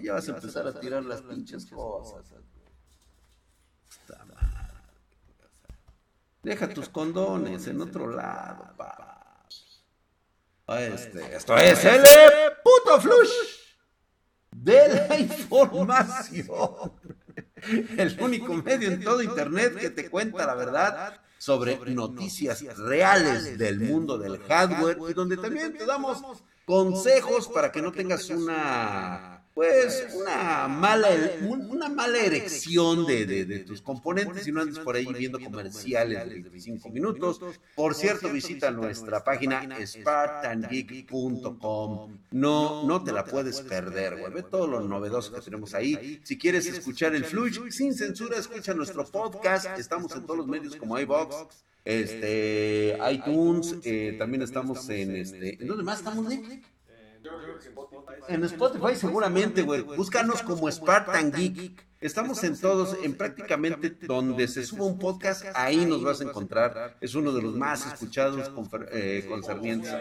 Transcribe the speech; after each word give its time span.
ya 0.00 0.14
vas 0.14 0.28
a 0.28 0.32
empezar 0.32 0.66
a 0.66 0.78
tirar 0.78 1.04
las 1.04 1.22
pinches 1.22 1.66
cosas. 1.66 2.24
Deja 6.42 6.68
tus 6.68 6.88
condones 6.88 7.66
en 7.68 7.80
otro 7.80 8.08
lado, 8.08 8.74
pa. 8.76 9.22
Este, 10.68 11.36
esto 11.36 11.56
es 11.56 11.84
el 11.84 12.02
puto 12.64 13.00
flush 13.00 13.30
de 14.50 15.06
la 15.08 15.18
información. 15.18 16.92
El 17.96 18.18
único 18.20 18.54
medio 18.54 18.88
en 18.88 19.02
todo 19.02 19.22
Internet 19.22 19.76
que 19.76 19.90
te 19.90 20.10
cuenta 20.10 20.46
la 20.46 20.54
verdad 20.54 21.20
sobre 21.38 21.78
noticias 21.92 22.64
reales 22.78 23.58
del 23.58 23.80
mundo 23.80 24.18
del 24.18 24.38
hardware 24.38 24.98
y 25.10 25.12
donde 25.12 25.36
también 25.36 25.76
te 25.76 25.84
damos 25.84 26.22
consejos 26.64 27.48
para 27.48 27.70
que 27.70 27.82
no 27.82 27.92
tengas 27.92 28.30
una 28.30 29.41
pues 29.54 30.08
una 30.14 30.68
mala, 30.68 31.08
una 31.42 31.88
mala 31.88 32.18
erección 32.18 33.06
de, 33.06 33.26
de, 33.26 33.58
tus 33.60 33.80
componentes 33.82 34.46
y 34.46 34.52
no 34.52 34.62
andes 34.62 34.78
por 34.78 34.96
ahí 34.96 35.06
viendo 35.12 35.38
comerciales 35.38 36.26
de 36.28 36.40
25 36.40 36.88
minutos. 36.88 37.40
Por 37.74 37.94
cierto, 37.94 38.30
visita 38.30 38.70
nuestra 38.70 39.22
página 39.22 39.68
spartangeek.com. 39.84 42.18
No, 42.30 42.86
no 42.86 43.04
te 43.04 43.12
la 43.12 43.24
puedes 43.24 43.60
perder, 43.60 44.18
güey. 44.18 44.32
Ve 44.32 44.42
todo 44.42 44.66
lo 44.66 44.80
novedoso 44.80 45.34
que 45.34 45.42
tenemos 45.42 45.74
ahí. 45.74 46.20
Si 46.24 46.38
quieres 46.38 46.66
escuchar 46.66 47.14
el 47.14 47.24
Flush 47.24 47.60
sin 47.70 47.94
censura, 47.94 48.38
escucha 48.38 48.72
nuestro 48.74 49.04
podcast. 49.04 49.78
Estamos 49.78 50.16
en 50.16 50.22
todos 50.22 50.38
los 50.38 50.46
medios 50.46 50.76
como 50.76 50.98
iBox, 50.98 51.36
este, 51.84 52.96
iTunes, 53.10 53.76
eh, 53.84 54.16
también 54.18 54.42
estamos 54.42 54.88
en 54.88 55.16
este. 55.16 55.60
¿En 55.60 55.66
dónde 55.66 55.84
más 55.84 55.98
estamos, 55.98 56.26
Nick? 56.26 56.62
En 58.28 58.44
Spotify 58.44 58.94
seguramente, 58.94 59.62
güey. 59.62 59.82
Búscanos 59.82 60.42
como 60.42 60.70
Spartan 60.70 61.32
Geek. 61.32 61.86
Estamos 62.00 62.42
en 62.42 62.58
todos, 62.58 62.96
en 63.02 63.14
prácticamente 63.14 63.90
donde 63.90 64.48
se 64.48 64.64
suba 64.64 64.86
un 64.86 64.98
podcast, 64.98 65.44
ahí 65.54 65.86
nos 65.86 66.02
vas 66.02 66.20
a 66.20 66.24
encontrar. 66.24 66.96
Es 67.00 67.14
uno 67.14 67.32
de 67.32 67.42
los 67.42 67.54
más 67.54 67.86
escuchados 67.86 68.50
eh, 68.90 69.24
concernientes. 69.28 69.94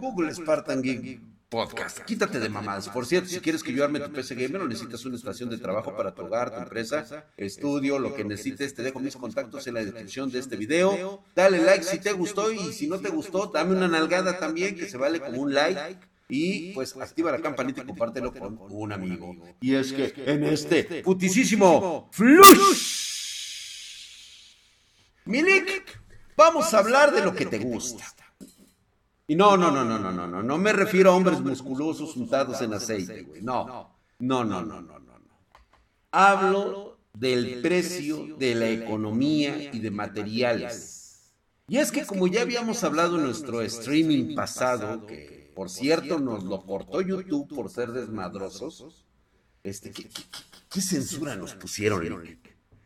Google 0.00 0.34
Spartan 0.34 0.82
Geek 0.82 1.20
podcast. 1.50 1.98
Quítate 2.02 2.38
de 2.38 2.48
mamadas. 2.48 2.88
Por 2.88 3.04
cierto, 3.04 3.28
si 3.28 3.40
quieres 3.40 3.62
que 3.62 3.72
yo 3.72 3.84
arme 3.84 3.98
tu 4.00 4.12
PC 4.12 4.36
Gamer 4.36 4.62
o 4.62 4.68
necesitas 4.68 5.04
una 5.04 5.16
estación 5.16 5.50
de 5.50 5.58
trabajo 5.58 5.94
para 5.96 6.14
tu 6.14 6.22
hogar, 6.22 6.54
tu 6.54 6.60
empresa, 6.60 7.26
estudio, 7.36 7.98
lo 7.98 8.14
que 8.14 8.24
necesites, 8.24 8.74
te 8.74 8.82
dejo 8.82 9.00
mis 9.00 9.16
contactos 9.16 9.66
en 9.66 9.74
la 9.74 9.84
descripción 9.84 10.30
de 10.30 10.38
este 10.38 10.56
video. 10.56 11.24
Dale 11.34 11.58
like 11.58 11.84
si 11.84 11.98
te 11.98 12.12
gustó 12.12 12.52
y 12.52 12.72
si 12.72 12.86
no 12.86 13.00
te 13.00 13.08
gustó, 13.10 13.50
dame 13.52 13.74
una 13.74 13.88
nalgada 13.88 14.38
también, 14.38 14.76
que 14.76 14.88
se 14.88 14.96
vale 14.96 15.20
como 15.20 15.42
un 15.42 15.52
like. 15.52 15.98
Y 16.32 16.72
pues 16.74 16.96
activa 16.96 17.32
la 17.32 17.40
campanita 17.40 17.82
y 17.82 17.86
compártelo 17.86 18.32
con 18.32 18.56
un 18.70 18.92
amigo. 18.92 19.34
Y 19.60 19.74
es 19.74 19.92
que 19.92 20.14
en 20.26 20.44
este 20.44 21.02
putisísimo 21.02 22.08
flush. 22.12 23.00
Milik, 25.24 26.00
vamos 26.36 26.72
a 26.72 26.78
hablar 26.78 27.12
de 27.12 27.22
lo 27.22 27.34
que 27.34 27.46
te 27.46 27.58
gusta. 27.58 28.04
Y 29.30 29.36
no, 29.36 29.56
no, 29.56 29.70
no, 29.70 29.84
no, 29.84 29.96
no, 29.96 30.10
no, 30.10 30.26
no, 30.26 30.42
no 30.42 30.58
me 30.58 30.72
refiero 30.72 31.12
a 31.12 31.14
hombres 31.14 31.40
musculosos 31.40 32.16
untados 32.16 32.60
en 32.62 32.74
aceite, 32.74 33.22
güey. 33.22 33.40
No, 33.42 33.94
no, 34.18 34.44
no, 34.44 34.60
no, 34.60 34.82
no, 34.82 34.98
no. 34.98 35.20
Hablo 36.10 36.98
del 37.14 37.62
precio 37.62 38.34
de 38.36 38.56
la 38.56 38.68
economía 38.68 39.70
y 39.72 39.78
de 39.78 39.92
materiales. 39.92 41.32
Y 41.68 41.76
es 41.76 41.92
que 41.92 42.04
como 42.04 42.26
ya 42.26 42.42
habíamos 42.42 42.82
hablado 42.82 43.18
en 43.18 43.22
nuestro 43.22 43.62
streaming 43.62 44.34
pasado, 44.34 45.06
que 45.06 45.52
por 45.54 45.70
cierto 45.70 46.18
nos 46.18 46.42
lo 46.42 46.66
cortó 46.66 47.00
YouTube 47.00 47.54
por 47.54 47.70
ser 47.70 47.92
desmadrosos, 47.92 49.06
este, 49.62 49.92
¿qué, 49.92 50.08
qué 50.68 50.80
censura 50.80 51.36
nos 51.36 51.54
pusieron? 51.54 52.36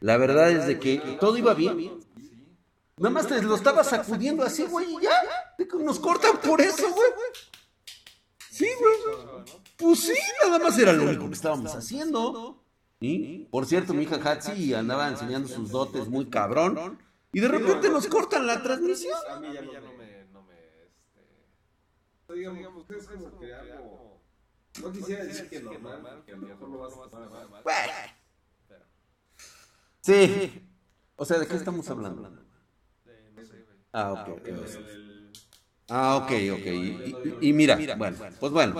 La 0.00 0.18
verdad 0.18 0.50
es 0.50 0.66
de 0.66 0.78
que 0.78 0.98
todo 1.18 1.38
iba 1.38 1.54
bien. 1.54 2.03
Nada 2.96 3.10
más 3.10 3.26
te 3.26 3.42
lo 3.42 3.56
estaba 3.56 3.82
sacudiendo 3.82 4.44
así, 4.44 4.64
güey, 4.64 4.94
y 4.94 5.02
ya. 5.02 5.10
Nos 5.80 5.98
cortan 5.98 6.38
por 6.40 6.60
eso, 6.60 6.88
güey. 6.92 7.10
Sí, 8.50 8.68
güey. 8.78 9.44
Pues 9.76 10.00
sí, 10.00 10.14
nada 10.44 10.60
más 10.60 10.78
era 10.78 10.92
lo 10.92 11.02
único 11.02 11.26
que 11.26 11.34
estábamos 11.34 11.74
haciendo. 11.74 12.64
Y, 13.00 13.46
por 13.46 13.66
cierto, 13.66 13.92
mi 13.94 14.04
hija 14.04 14.16
Hatsi 14.16 14.74
andaba 14.74 15.08
enseñando 15.08 15.48
sus 15.48 15.70
dotes 15.70 16.08
muy 16.08 16.30
cabrón. 16.30 17.02
Y 17.32 17.40
de 17.40 17.48
repente 17.48 17.88
nos 17.90 18.06
cortan 18.06 18.46
la 18.46 18.62
transmisión. 18.62 19.18
A 19.28 19.40
mí 19.40 19.48
ya 19.52 19.62
no 19.62 19.92
me. 19.94 20.24
No 20.26 20.42
me 20.42 20.54
este... 20.84 22.34
Digamos, 22.34 22.82
ustedes 22.82 23.08
como 23.08 23.38
que 23.40 23.52
algo. 23.52 24.22
No 24.80 24.92
quisiera 24.92 25.24
decir 25.24 25.48
que 25.50 25.60
normal, 25.60 26.22
que 26.24 26.32
a 26.32 26.36
lo 26.36 26.46
mejor 26.46 26.68
lo 26.68 26.78
vas 26.78 26.92
a 26.94 27.10
tomar 27.10 27.48
mal. 27.50 27.62
Sí. 30.00 30.68
O 31.16 31.24
sea, 31.24 31.38
¿de 31.38 31.46
qué 31.48 31.56
estamos 31.56 31.88
hablando? 31.90 32.43
Ah, 33.94 34.12
ok. 34.12 34.28
Ah, 35.88 36.16
ok, 36.16 36.32
ok. 36.52 36.66
Y, 37.40 37.52
mira, 37.52 37.78
bueno, 37.96 38.18
pues 38.40 38.52
bueno. 38.52 38.74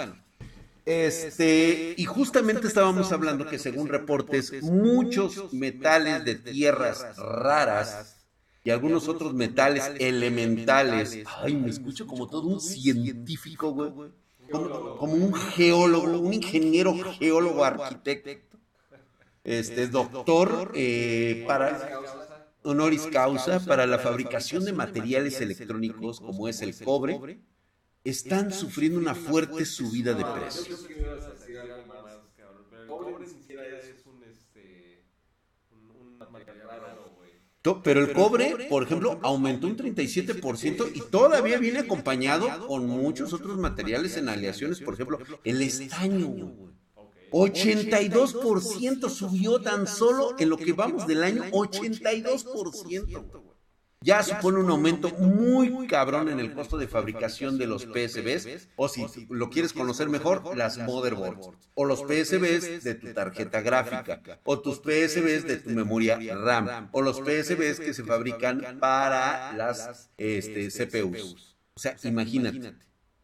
Este, 0.86 1.94
y 1.96 2.04
justamente 2.04 2.66
estábamos 2.66 3.12
hablando 3.12 3.46
que 3.46 3.58
según 3.58 3.88
reportes, 3.88 4.52
muchos 4.62 5.52
metales 5.52 6.24
de 6.24 6.34
tierras 6.34 7.06
raras 7.16 8.26
y 8.64 8.70
algunos 8.70 9.08
otros 9.08 9.34
metales 9.34 9.92
elementales. 9.98 11.20
Ay, 11.24 11.54
me 11.56 11.70
escucho 11.70 12.06
como 12.06 12.28
todo 12.28 12.48
un 12.48 12.60
científico, 12.60 13.70
güey. 13.70 13.92
Como, 14.50 15.14
un 15.14 15.34
geólogo, 15.34 16.18
un 16.20 16.34
ingeniero 16.34 16.94
geólogo 17.18 17.64
arquitecto. 17.64 18.40
Este, 19.44 19.88
doctor, 19.88 20.72
eh, 20.74 21.44
para 21.46 22.23
honoris 22.64 23.06
causa 23.06 23.64
para 23.64 23.86
la 23.86 23.98
fabricación 23.98 24.64
de 24.64 24.72
materiales 24.72 25.40
electrónicos 25.40 26.20
como 26.20 26.48
es 26.48 26.62
el 26.62 26.74
cobre, 26.82 27.38
están 28.02 28.52
sufriendo 28.52 28.98
una 28.98 29.14
fuerte 29.14 29.64
subida 29.64 30.14
de 30.14 30.24
precios. 30.24 30.86
Pero 37.82 38.00
el 38.00 38.12
cobre, 38.12 38.66
por 38.68 38.82
ejemplo, 38.82 39.18
aumentó 39.22 39.66
un 39.66 39.76
37% 39.76 40.90
y 40.94 41.00
todavía 41.00 41.58
viene 41.58 41.78
acompañado 41.78 42.66
con 42.66 42.86
muchos 42.86 43.32
otros 43.32 43.56
materiales 43.56 44.18
en 44.18 44.28
aleaciones, 44.28 44.80
por 44.80 44.94
ejemplo, 44.94 45.18
el 45.44 45.62
estaño. 45.62 46.74
82% 47.34 49.10
subió 49.10 49.60
tan 49.60 49.88
solo 49.88 50.36
en 50.38 50.48
lo 50.48 50.56
que 50.56 50.72
vamos 50.72 51.04
del 51.08 51.24
año, 51.24 51.42
82%. 51.50 53.42
Ya 54.02 54.22
supone 54.22 54.60
un 54.60 54.70
aumento 54.70 55.08
muy 55.18 55.88
cabrón 55.88 56.28
en 56.28 56.38
el 56.38 56.54
costo 56.54 56.76
de 56.76 56.86
fabricación 56.86 57.58
de 57.58 57.66
los 57.66 57.84
PSBs, 57.84 58.68
o 58.76 58.86
si 58.88 59.06
lo 59.30 59.50
quieres 59.50 59.72
conocer 59.72 60.08
mejor, 60.08 60.56
las 60.56 60.78
motherboards, 60.78 61.48
o 61.74 61.84
los 61.84 62.00
PSBs 62.02 62.84
de 62.84 62.94
tu 62.94 63.12
tarjeta 63.14 63.62
gráfica, 63.62 64.20
o 64.44 64.60
tus 64.60 64.76
PSBs 64.76 65.44
de 65.44 65.56
tu 65.56 65.70
memoria 65.70 66.18
RAM, 66.36 66.90
o 66.92 67.02
los 67.02 67.16
PSBs 67.16 67.80
que 67.80 67.94
se 67.94 68.04
fabrican 68.04 68.78
para 68.78 69.54
las 69.54 70.10
este, 70.18 70.68
CPUs. 70.68 71.56
O 71.74 71.80
sea, 71.80 71.96
imagínate. 72.04 72.74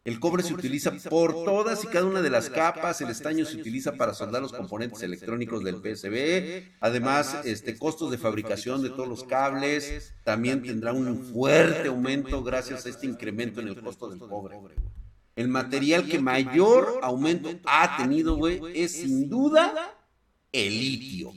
El 0.02 0.18
cobre 0.18 0.42
se 0.42 0.54
utiliza 0.54 0.92
por 1.10 1.44
todas 1.44 1.84
y 1.84 1.86
cada 1.86 2.06
una 2.06 2.22
de 2.22 2.30
las 2.30 2.48
capas, 2.48 3.02
el 3.02 3.10
estaño 3.10 3.44
se 3.44 3.58
utiliza 3.58 3.92
para 3.92 4.14
soldar 4.14 4.40
los 4.40 4.52
componentes 4.52 5.02
electrónicos 5.02 5.62
del 5.62 5.76
PCB, 5.76 6.78
además 6.80 7.42
este 7.44 7.76
costos 7.76 8.10
de 8.10 8.16
fabricación 8.16 8.82
de 8.82 8.88
todos 8.88 9.06
los 9.06 9.24
cables 9.24 10.14
también 10.24 10.62
tendrá 10.62 10.94
un 10.94 11.22
fuerte 11.22 11.88
aumento 11.88 12.42
gracias 12.42 12.86
a 12.86 12.88
este 12.88 13.06
incremento 13.06 13.60
en 13.60 13.68
el 13.68 13.82
costo 13.82 14.08
del 14.08 14.20
cobre. 14.20 14.58
El 15.36 15.48
material 15.48 16.06
que 16.06 16.18
mayor 16.18 17.00
aumento 17.02 17.50
ha 17.66 17.98
tenido, 17.98 18.36
güey, 18.36 18.60
es 18.74 18.92
sin 18.92 19.28
duda 19.28 19.98
el 20.50 20.80
litio. 20.80 21.30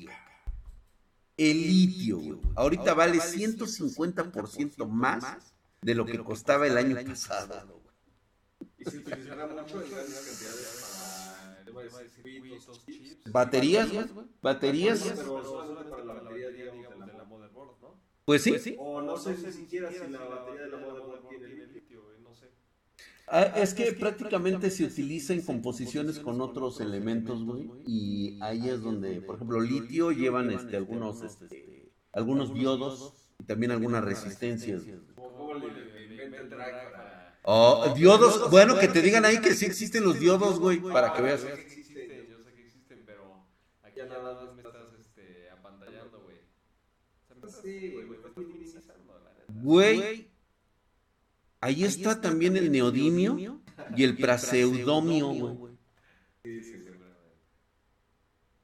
El 1.35 1.61
litio, 1.61 2.17
güey. 2.17 2.39
Ahorita 2.55 2.93
vale 2.93 3.17
150% 3.17 4.87
más 4.87 5.53
de 5.81 5.95
lo 5.95 6.05
que 6.05 6.19
costaba 6.19 6.65
el 6.65 6.77
año 6.77 6.95
pasado. 7.05 7.82
Y 8.85 8.91
se 8.91 8.97
utilizará 8.97 9.47
mucho 9.47 9.81
en 9.81 9.91
grandes 9.91 10.19
cantidades 10.19 10.81
para 10.81 11.03
baterías, 13.31 13.89
baterías. 14.41 15.01
para 15.03 16.03
la 16.03 16.13
batería, 16.13 16.49
digamos, 16.49 17.07
de 17.07 17.13
la 17.13 17.23
motherboard, 17.23 17.81
¿no? 17.81 17.99
Pues 18.25 18.43
sí. 18.43 18.75
O 18.77 19.01
no 19.01 19.17
sé 19.17 19.35
si 19.35 19.51
siquiera 19.51 19.91
si 19.91 20.11
la 20.11 20.19
batería 20.19 20.61
de 20.61 20.69
la 20.69 20.77
motherboard 20.77 21.27
tiene 21.29 21.47
litio, 21.47 22.01
no 22.21 22.33
sé. 22.35 22.49
Ah, 23.27 23.43
es 23.55 23.73
que 23.73 23.93
prácticamente 23.93 24.69
se 24.69 24.85
utiliza 24.85 25.33
en 25.33 25.41
composiciones 25.41 26.19
con 26.19 26.41
otros 26.41 26.79
elementos, 26.81 27.43
güey, 27.43 27.69
y 27.85 28.37
ahí 28.41 28.69
es 28.69 28.81
donde, 28.81 29.21
por 29.21 29.35
ejemplo, 29.35 29.61
litio 29.61 30.11
llevan 30.11 30.51
este, 30.51 30.77
algunos, 30.77 31.21
este, 31.23 31.91
algunos 32.11 32.53
diodos 32.53 33.13
y 33.39 33.45
también 33.45 33.71
algunas 33.71 34.03
resistencias. 34.03 34.83
¿Cómo 35.15 35.53
le 35.55 36.25
inventan 36.25 36.61
Oh, 37.45 37.93
diodos, 37.95 38.49
bueno, 38.49 38.79
que 38.79 38.87
te 38.87 39.01
digan 39.01 39.25
ahí 39.25 39.39
que 39.41 39.53
sí 39.53 39.65
existen 39.65 40.03
los 40.03 40.19
diodos, 40.19 40.59
güey, 40.59 40.79
para 40.79 41.13
que 41.13 41.21
veas. 41.21 41.41
nada 44.05 44.33
más 44.33 44.55
me 44.55 44.61
estás 44.61 44.75
este, 44.99 45.49
apantallando, 45.49 46.21
güey. 46.21 46.37
Sí, 47.61 47.91
güey, 47.91 48.05
güey, 48.05 48.07
me 48.07 48.15
estás 48.15 48.37
minimizando, 48.37 49.19
la 49.23 49.33
neta. 49.33 49.53
Güey, 49.61 50.29
ahí 51.61 51.83
está 51.83 52.19
también 52.19 52.57
el 52.57 52.71
neodimio 52.71 53.61
y 53.95 54.03
el 54.03 54.17
praseudomio, 54.23 55.27
güey. 55.29 55.77
Sí, 56.43 56.63
sí. 56.63 56.83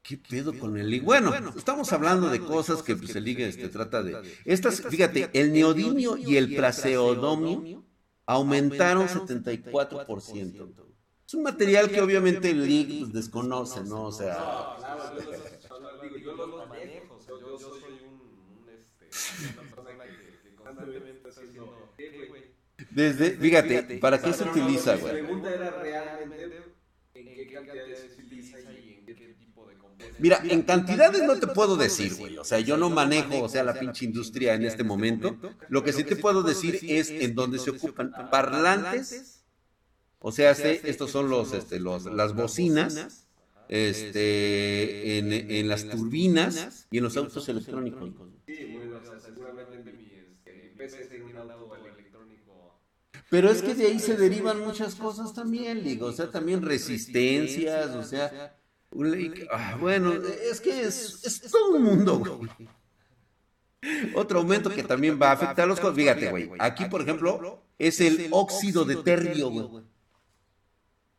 ¿Qué 0.01 0.17
pedo 0.17 0.57
con 0.57 0.75
el 0.75 0.89
ligue? 0.89 1.05
Bueno, 1.05 1.35
estamos 1.55 1.93
hablando 1.93 2.29
de 2.29 2.39
cosas 2.39 2.81
que 2.81 2.95
pues, 2.95 3.15
el 3.15 3.25
ligue 3.25 3.47
este, 3.47 3.69
trata 3.69 4.01
de... 4.01 4.19
Estas, 4.43 4.81
fíjate, 4.81 5.29
el 5.33 5.53
neodimio 5.53 6.17
y 6.17 6.35
el 6.35 6.55
praseodomio 6.55 7.85
aumentaron 8.33 9.07
74%. 9.07 10.85
Es 11.27 11.33
un 11.33 11.43
material 11.43 11.89
que 11.91 12.01
obviamente 12.01 12.49
el 12.51 12.65
ligue 12.65 12.99
pues, 13.01 13.13
desconoce, 13.13 13.83
¿no? 13.83 14.05
O 14.05 14.11
sea... 14.11 14.37
Yo 16.23 16.33
los- 16.35 16.67
manejo, 16.69 17.15
o 17.15 17.19
sea, 17.21 17.33
yo, 17.39 17.57
soy 17.57 17.81
un, 18.07 18.59
un 18.61 18.69
este, 18.69 19.09
una 19.53 19.61
persona 19.61 20.03
que, 20.05 20.49
que 20.49 20.55
constantemente 20.55 21.11
está 21.29 21.29
haciendo. 21.29 21.93
Desde, 22.91 23.31
fíjate, 23.37 23.97
¿para 23.99 24.21
qué 24.21 24.33
se 24.33 24.43
utiliza, 24.43 24.95
Mi 24.95 25.01
güey? 25.01 25.13
pregunta 25.13 25.53
era 25.53 25.69
realmente 25.71 26.63
en 27.13 27.25
qué 27.35 27.47
cantidades 27.53 27.99
se 28.15 28.21
utiliza 28.21 28.59
y 28.59 28.88
Mira, 30.17 30.45
en 30.49 30.63
cantidades 30.63 31.23
no 31.23 31.37
te 31.39 31.47
puedo 31.47 31.77
decir, 31.77 32.15
güey. 32.15 32.37
O 32.37 32.43
sea, 32.43 32.59
yo 32.59 32.77
no 32.77 32.89
manejo, 32.89 33.39
o 33.41 33.49
sea, 33.49 33.63
la 33.63 33.77
pinche 33.77 34.05
industria 34.05 34.53
en 34.53 34.65
este 34.65 34.83
momento. 34.83 35.39
Lo 35.67 35.83
que 35.83 35.93
sí 35.93 36.03
te 36.03 36.15
puedo 36.15 36.43
decir 36.43 36.83
es 36.87 37.15
en 37.19 37.35
dónde 37.35 37.59
se 37.59 37.69
ocupan 37.71 38.15
parlantes. 38.29 39.25
O 40.19 40.31
sea, 40.31 40.55
se- 40.55 40.81
estos 40.89 41.11
son 41.11 41.29
los, 41.29 41.53
este, 41.53 41.79
los, 41.79 42.05
las 42.05 42.33
bocinas, 42.35 43.07
este, 43.67 45.17
en, 45.19 45.31
en 45.33 45.67
las 45.67 45.87
turbinas 45.89 46.69
y 46.91 46.97
en 46.97 47.03
los 47.03 47.17
autos 47.17 47.47
electrónicos. 47.49 48.11
Sí, 48.45 48.65
bueno, 48.65 48.97
o 48.97 49.03
sea, 49.05 49.19
seguramente 49.19 49.93
mi 49.93 50.11
este, 50.13 50.73
PC 50.77 51.05
tiene 51.05 51.25
un 51.25 51.37
auto 51.37 51.75
electrónico. 51.75 52.81
Pero 53.29 53.49
es 53.51 53.61
que 53.61 53.75
de 53.75 53.85
ahí 53.87 53.99
se 53.99 54.17
derivan 54.17 54.61
muchas 54.61 54.95
cosas 54.95 55.33
también, 55.33 55.83
digo, 55.83 56.07
o 56.07 56.11
sea, 56.13 56.31
también 56.31 56.61
resistencias, 56.63 57.95
o 57.95 58.03
sea, 58.03 58.58
ah, 59.51 59.77
bueno, 59.79 60.13
es 60.13 60.61
que 60.61 60.81
es, 60.81 61.21
es 61.23 61.41
todo 61.51 61.75
un 61.75 61.83
mundo, 61.83 62.17
güey. 62.19 62.49
Otro 64.13 64.39
aumento 64.39 64.69
que 64.69 64.83
también 64.83 65.19
va 65.21 65.29
a 65.29 65.33
afectar 65.33 65.61
a 65.61 65.67
los... 65.67 65.79
co- 65.79 65.93
Fíjate, 65.93 66.29
güey, 66.29 66.49
aquí, 66.59 66.85
por 66.85 67.01
ejemplo, 67.01 67.61
es 67.77 68.01
el 68.01 68.27
óxido 68.31 68.83
de 68.85 68.97
terbio, 68.97 69.49
güey. 69.49 69.83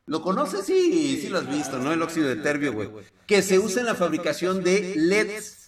¿Lo 0.06 0.20
conoces? 0.22 0.66
Sí, 0.66 1.18
sí 1.22 1.28
lo 1.28 1.38
has 1.38 1.48
visto, 1.48 1.78
¿no? 1.78 1.92
El 1.92 2.02
óxido 2.02 2.28
de 2.28 2.36
terbio, 2.36 2.72
güey. 2.72 2.90
Que 3.26 3.42
se 3.42 3.58
usa 3.58 3.80
en 3.80 3.86
la 3.86 3.94
fabricación 3.94 4.62
de 4.64 4.94
LEDs, 4.96 5.59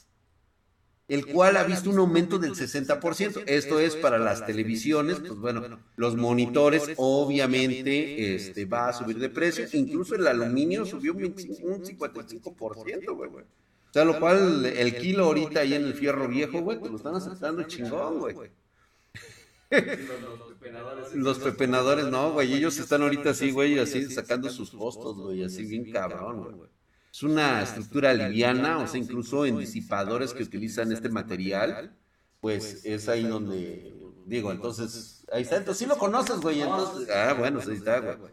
el 1.12 1.26
cual 1.26 1.58
ha 1.58 1.64
visto 1.64 1.90
un 1.90 1.98
aumento 1.98 2.38
del 2.38 2.54
60%. 2.54 3.42
Esto 3.44 3.78
es 3.78 3.96
para 3.96 4.18
las 4.18 4.46
televisiones, 4.46 5.20
pues 5.20 5.34
bueno, 5.34 5.78
los 5.96 6.16
monitores 6.16 6.94
obviamente 6.96 8.34
este, 8.34 8.64
va 8.64 8.88
a 8.88 8.92
subir 8.94 9.18
de 9.18 9.28
precio. 9.28 9.66
Incluso 9.74 10.14
el 10.14 10.26
aluminio 10.26 10.86
subió 10.86 11.12
un 11.12 11.18
25 11.18 11.66
un 11.66 11.84
55%, 11.84 13.14
güey. 13.14 13.30
O 13.30 13.92
sea, 13.92 14.06
lo 14.06 14.18
cual 14.18 14.64
el 14.64 14.96
kilo 14.96 15.24
ahorita 15.26 15.60
ahí 15.60 15.74
en 15.74 15.84
el 15.84 15.92
fierro 15.92 16.28
viejo, 16.28 16.62
güey, 16.62 16.80
te 16.80 16.88
lo 16.88 16.96
están 16.96 17.14
aceptando 17.14 17.62
chingón, 17.64 18.18
güey. 18.18 18.34
los 19.70 20.48
pepenadores. 20.48 21.14
Los 21.14 21.38
pepenadores, 21.40 22.06
no, 22.06 22.32
güey, 22.32 22.54
ellos 22.54 22.78
están 22.78 23.02
ahorita 23.02 23.30
así, 23.30 23.50
güey, 23.50 23.78
así 23.78 24.10
sacando 24.10 24.48
sus 24.48 24.70
costos, 24.70 25.18
güey, 25.18 25.44
así 25.44 25.66
bien 25.66 25.92
cabrón, 25.92 26.56
güey. 26.56 26.70
Es 27.12 27.22
una 27.22 27.62
estructura 27.62 28.14
liviana, 28.14 28.78
o 28.78 28.86
sea, 28.86 28.98
incluso 28.98 29.44
en 29.44 29.58
disipadores 29.58 30.32
que 30.32 30.42
utilizan 30.42 30.92
este 30.92 31.10
material, 31.10 31.94
pues 32.40 32.86
es 32.86 33.06
ahí 33.08 33.24
donde, 33.24 33.94
digo, 34.24 34.50
entonces, 34.50 35.26
ahí 35.30 35.42
está, 35.42 35.58
entonces 35.58 35.80
sí 35.80 35.86
lo 35.86 35.98
conoces, 35.98 36.40
güey, 36.40 36.62
entonces, 36.62 37.08
ah, 37.14 37.34
bueno, 37.38 37.60
ahí 37.60 37.76
está, 37.76 38.00
güey. 38.00 38.32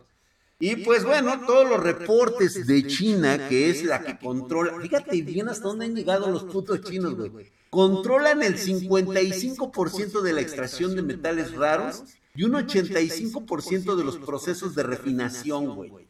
Y 0.62 0.78
pues 0.78 1.04
bueno, 1.04 1.42
todos 1.46 1.70
los 1.70 1.81
reportes 1.81 2.68
de 2.68 2.88
China, 2.88 3.50
que 3.50 3.70
es 3.70 3.84
la 3.84 4.02
que 4.02 4.18
controla, 4.18 4.80
fíjate 4.81 5.22
bien 5.24 5.50
hasta 5.50 5.68
dónde 5.68 5.86
han 5.86 5.96
llegado 5.96 6.31
los 6.31 6.46
putos 6.46 6.81
chinos, 6.81 7.16
güey. 7.16 7.52
Controlan 7.70 8.44
el 8.44 8.58
55% 8.58 10.22
de 10.22 10.34
la 10.34 10.42
extracción 10.42 10.96
de 10.96 11.02
metales 11.02 11.54
raros 11.54 12.04
y 12.34 12.44
un 12.44 12.54
85% 12.54 13.96
de 13.96 14.04
los 14.04 14.18
procesos 14.18 14.74
de 14.74 14.84
refinación, 14.84 15.76
güey. 15.76 16.09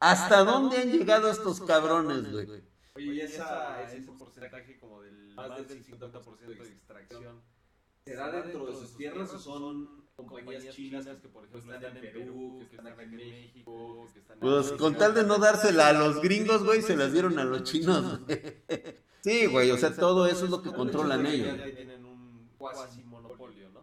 ¿Hasta 0.00 0.44
dónde 0.44 0.78
han 0.78 0.92
llegado 0.92 1.30
estos 1.30 1.60
cabrones, 1.60 2.30
güey? 2.30 2.62
Oye, 2.94 3.14
y 3.14 3.20
esa, 3.20 3.82
ese 3.82 4.02
porcentaje 4.12 4.78
como 4.78 5.02
del 5.02 5.34
más 5.34 5.68
del 5.68 5.84
50% 5.84 6.38
de 6.38 6.68
extracción. 6.68 7.42
¿Será 8.04 8.30
dentro 8.30 8.66
de 8.66 8.72
sus 8.72 8.96
tierras 8.96 9.32
o 9.32 9.38
son 9.38 10.06
compañías 10.14 10.74
chinas 10.74 11.06
que, 11.06 11.28
por 11.28 11.44
ejemplo, 11.44 11.74
están 11.74 11.96
en 11.96 12.12
Perú, 12.12 12.58
que 12.70 12.76
están 12.76 12.86
aquí 12.86 13.02
en 13.02 13.16
México, 13.16 14.08
que 14.12 14.20
están 14.20 14.36
en 14.36 14.40
Pues 14.40 14.72
con 14.72 14.96
tal 14.96 15.14
de 15.14 15.24
no 15.24 15.38
dársela 15.38 15.88
a 15.88 15.92
los 15.92 16.22
gringos, 16.22 16.64
güey, 16.64 16.82
se 16.82 16.96
las 16.96 17.12
dieron 17.12 17.38
a 17.38 17.44
los 17.44 17.64
chinos, 17.64 18.20
güey. 18.24 18.62
Sí, 19.22 19.46
güey, 19.46 19.72
o 19.72 19.76
sea, 19.76 19.92
todo 19.92 20.26
eso 20.26 20.44
es 20.44 20.50
lo 20.50 20.62
que 20.62 20.72
controlan 20.72 21.26
ellos. 21.26 21.58
Ya 21.58 21.64
tienen 21.64 22.04
un 22.04 22.48
cuasi. 22.56 23.02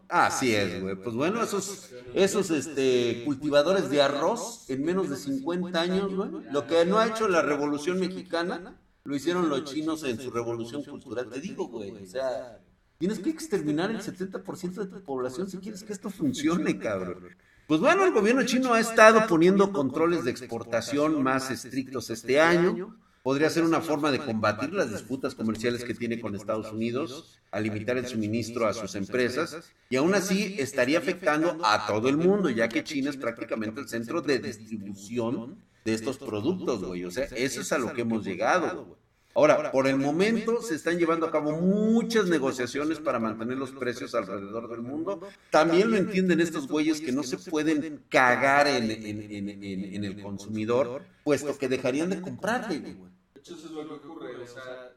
Así 0.09 0.53
es, 0.55 0.81
güey. 0.81 0.95
Pues 0.95 1.15
bueno, 1.15 1.41
esos, 1.41 1.91
esos 2.13 2.51
este, 2.51 3.23
cultivadores 3.25 3.89
de 3.89 4.01
arroz 4.01 4.69
en 4.69 4.83
menos 4.83 5.09
de 5.09 5.15
50 5.15 5.81
años, 5.81 6.13
güey. 6.13 6.29
Lo 6.51 6.67
que 6.67 6.85
no 6.85 7.00
ha 7.00 7.07
hecho 7.07 7.27
la 7.27 7.41
revolución 7.41 8.00
mexicana, 8.00 8.79
lo 9.03 9.15
hicieron 9.15 9.50
los 9.50 9.63
chinos 9.65 10.03
en 10.03 10.19
su 10.19 10.31
revolución 10.31 10.83
cultural. 10.83 11.29
Te 11.29 11.39
digo, 11.39 11.67
güey, 11.67 11.91
o 11.91 12.05
sea, 12.05 12.59
tienes 12.97 13.19
que 13.19 13.29
exterminar 13.29 13.91
el 13.91 14.00
70% 14.00 14.73
de 14.73 14.85
tu 14.85 15.03
población 15.03 15.50
si 15.50 15.57
quieres 15.57 15.83
que 15.83 15.94
esto 15.94 16.09
funcione, 16.09 16.77
cabrón. 16.77 17.35
Pues 17.67 17.79
bueno, 17.79 18.03
el 18.03 18.11
gobierno 18.11 18.44
chino 18.44 18.73
ha 18.73 18.79
estado 18.79 19.25
poniendo 19.27 19.71
controles 19.71 20.25
de 20.25 20.31
exportación 20.31 21.23
más 21.23 21.50
estrictos 21.50 22.09
este 22.09 22.39
año. 22.39 22.97
Podría 23.24 23.50
ser 23.50 23.64
una 23.64 23.80
forma 23.80 24.12
de 24.12 24.20
combatir 24.20 24.74
las 24.74 24.92
disputas 24.92 25.34
comerciales 25.34 25.86
que 25.86 25.94
tiene 25.94 26.20
con 26.20 26.36
Estados 26.36 26.74
Unidos, 26.74 27.40
a 27.52 27.62
limitar 27.62 27.98
el 27.98 28.06
suministro 28.06 28.68
a 28.68 28.74
sus 28.74 28.96
empresas, 28.96 29.72
y 29.90 29.96
aún 29.96 30.14
así 30.14 30.56
estaría 30.60 30.98
afectando 30.98 31.58
a 31.64 31.88
todo 31.88 32.10
el 32.10 32.18
mundo, 32.18 32.50
ya 32.50 32.68
que 32.68 32.84
China 32.84 33.10
es 33.10 33.16
prácticamente 33.16 33.80
el 33.80 33.88
centro 33.88 34.22
de 34.22 34.40
distribución 34.40 35.64
de 35.86 35.94
estos 35.94 36.18
productos, 36.18 36.84
güey. 36.84 37.06
O 37.06 37.12
sea, 37.12 37.24
eso 37.24 37.62
es 37.62 37.72
a 37.72 37.78
lo 37.78 37.94
que 37.94 38.02
hemos 38.02 38.25
llegado, 38.25 38.86
güey. 38.86 39.02
Ahora, 39.36 39.72
por 39.72 39.88
el 39.88 39.98
momento 39.98 40.62
se 40.62 40.75
están 40.75 41.00
llevando 41.00 41.25
a 41.25 41.32
cabo 41.32 41.54
muchas 41.60 42.28
negociaciones 42.28 43.00
para 43.00 43.18
mantener 43.20 43.58
los 43.58 43.72
precios 43.72 44.13
alrededor 44.13 44.70
del 44.70 44.82
mundo. 44.82 45.28
También 45.50 45.90
lo 45.90 45.98
entienden 45.98 46.40
estos 46.40 46.68
güeyes 46.68 47.02
que 47.02 47.12
no 47.12 47.24
se 47.24 47.38
pueden 47.50 48.04
cagar 48.10 48.68
en, 48.68 48.92
en- 48.92 49.32
en- 49.32 49.50
en- 49.63 49.96
en 49.96 50.04
el 50.06 50.22
consumidor, 50.22 51.04
puesto 51.24 51.58
que 51.58 51.68
dejarían 51.68 52.12
de 52.12 52.22
comprarle, 52.22 52.78
güey. 52.80 53.12
De 53.34 53.40
hecho, 53.40 53.56
eso 53.56 53.66
es 53.68 53.72
lo 53.72 53.88
que 53.88 53.94
ocurre. 54.08 54.36
O 54.38 54.48
sea, 54.48 54.94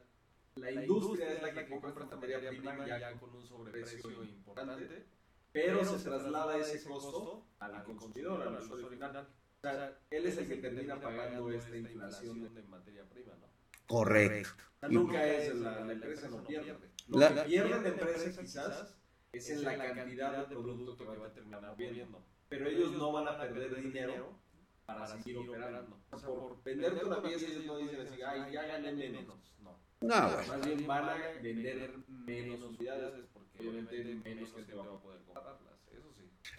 la 0.55 0.71
industria 0.71 1.33
es 1.33 1.41
la 1.41 1.53
que 1.53 1.67
compra 1.67 1.89
esta 1.89 2.15
materia 2.15 2.49
prima 2.49 2.85
ya 2.87 3.13
con 3.19 3.33
un 3.35 3.43
sobreprecio 3.45 4.23
importante, 4.23 5.05
pero 5.51 5.83
se 5.83 5.97
traslada 6.03 6.57
ese 6.57 6.83
costo 6.83 7.43
al 7.59 7.83
consumidor, 7.83 8.47
al 8.47 8.63
usuario 8.63 8.87
final. 8.89 9.17
O 9.17 9.61
sea, 9.61 9.97
él 10.11 10.25
es 10.27 10.37
el 10.37 10.47
que 10.47 10.57
termina 10.57 10.99
pagando 11.01 11.49
esta 11.51 11.75
inflación 11.75 12.53
de 12.53 12.61
materia 12.63 13.03
prima, 13.09 13.33
¿no? 13.41 13.47
Correcto. 13.87 14.49
Nunca 14.89 15.25
es 15.25 15.55
la, 15.55 15.79
la 15.85 15.93
empresa 15.93 16.29
no 16.29 16.43
pierde. 16.43 16.91
Lo 17.07 17.19
La- 17.19 17.33
que 17.43 17.49
pierde 17.49 17.81
la 17.81 17.87
empresa 17.87 18.41
quizás 18.41 18.95
es 19.31 19.49
en 19.49 19.63
la 19.63 19.77
cantidad 19.93 20.37
de 20.37 20.43
producto 20.55 20.97
que 20.97 21.05
va 21.05 21.27
a 21.27 21.33
terminar 21.33 21.61
moviendo. 21.61 22.23
Pero 22.49 22.67
ellos 22.67 22.91
no 22.93 23.11
van 23.11 23.27
a 23.27 23.37
perder 23.39 23.81
dinero 23.81 24.39
para 24.85 25.05
seguir 25.07 25.37
operando. 25.37 25.99
O 26.11 26.17
sea, 26.17 26.29
por 26.29 26.63
venderte 26.63 27.05
una 27.05 27.21
pieza 27.21 27.45
ellos 27.47 27.65
no 27.65 27.77
dicen 27.77 28.01
así, 28.01 28.21
ay, 28.21 28.53
ya 28.53 28.63
gané 28.67 28.93
menos. 28.93 29.25
No. 29.61 29.77
No, 29.99 30.31
güey. 30.33 30.47
Más 30.47 30.65
bien 30.65 30.87
van 30.87 31.09
a 31.09 31.15
vender 31.41 31.97
menos 32.07 32.61
unidades 32.61 33.25
porque 33.33 33.59
obviamente 33.59 34.03
menos 34.23 34.53
gente 34.53 34.73
va 34.75 34.83
a 34.83 34.99
poder 35.01 35.21
comprarlas. 35.23 35.76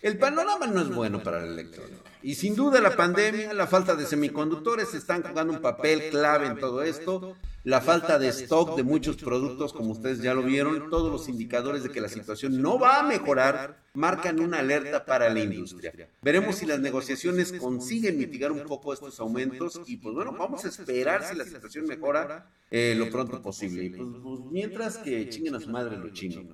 El 0.01 0.17
panorama 0.17 0.67
no 0.69 0.81
es 0.81 0.95
bueno 0.95 1.23
para 1.23 1.41
la 1.41 1.49
electrónica. 1.49 2.09
Y 2.23 2.37
sin 2.37 2.55
duda 2.55 2.81
la 2.81 2.95
pandemia, 2.95 3.53
la 3.53 3.67
falta 3.67 3.97
de 3.97 4.07
semiconductores 4.07 4.95
están 4.95 5.23
jugando 5.23 5.53
un 5.53 5.61
papel 5.61 6.11
clave 6.11 6.47
en 6.47 6.59
todo 6.59 6.83
esto. 6.83 7.37
La 7.65 7.81
falta 7.81 8.19
de 8.19 8.29
stock 8.29 8.77
de 8.77 8.85
muchos 8.85 9.17
productos, 9.17 9.73
como 9.73 9.91
ustedes 9.91 10.23
ya 10.23 10.35
lo 10.35 10.43
vieron, 10.43 10.89
todos 10.89 11.11
los 11.11 11.29
indicadores 11.29 11.83
de 11.83 11.91
que 11.91 12.01
la 12.01 12.09
situación 12.09 12.63
no 12.63 12.79
va 12.79 13.01
a 13.01 13.03
mejorar 13.03 13.77
marcan 13.95 14.39
una 14.41 14.61
alerta 14.61 15.05
para 15.05 15.29
la 15.29 15.41
industria. 15.41 15.93
Veremos 16.23 16.57
si 16.57 16.67
las 16.67 16.79
negociaciones 16.79 17.53
consiguen 17.53 18.19
mitigar 18.19 18.53
un 18.53 18.63
poco 18.65 18.93
estos 18.93 19.19
aumentos 19.19 19.81
y 19.87 19.97
pues 19.97 20.15
bueno, 20.15 20.33
vamos 20.39 20.65
a 20.65 20.69
esperar 20.69 21.25
si 21.25 21.35
la 21.35 21.45
situación 21.45 21.87
mejora 21.87 22.49
eh, 22.71 22.95
lo 22.97 23.11
pronto 23.11 23.43
posible. 23.43 23.85
Y 23.85 23.91
pues, 23.91 24.09
pues, 24.23 24.41
mientras 24.51 24.99
que 24.99 25.29
chinguen 25.29 25.57
a 25.57 25.61
su 25.61 25.71
madre 25.71 25.97
los 25.97 26.13
chinos. 26.13 26.47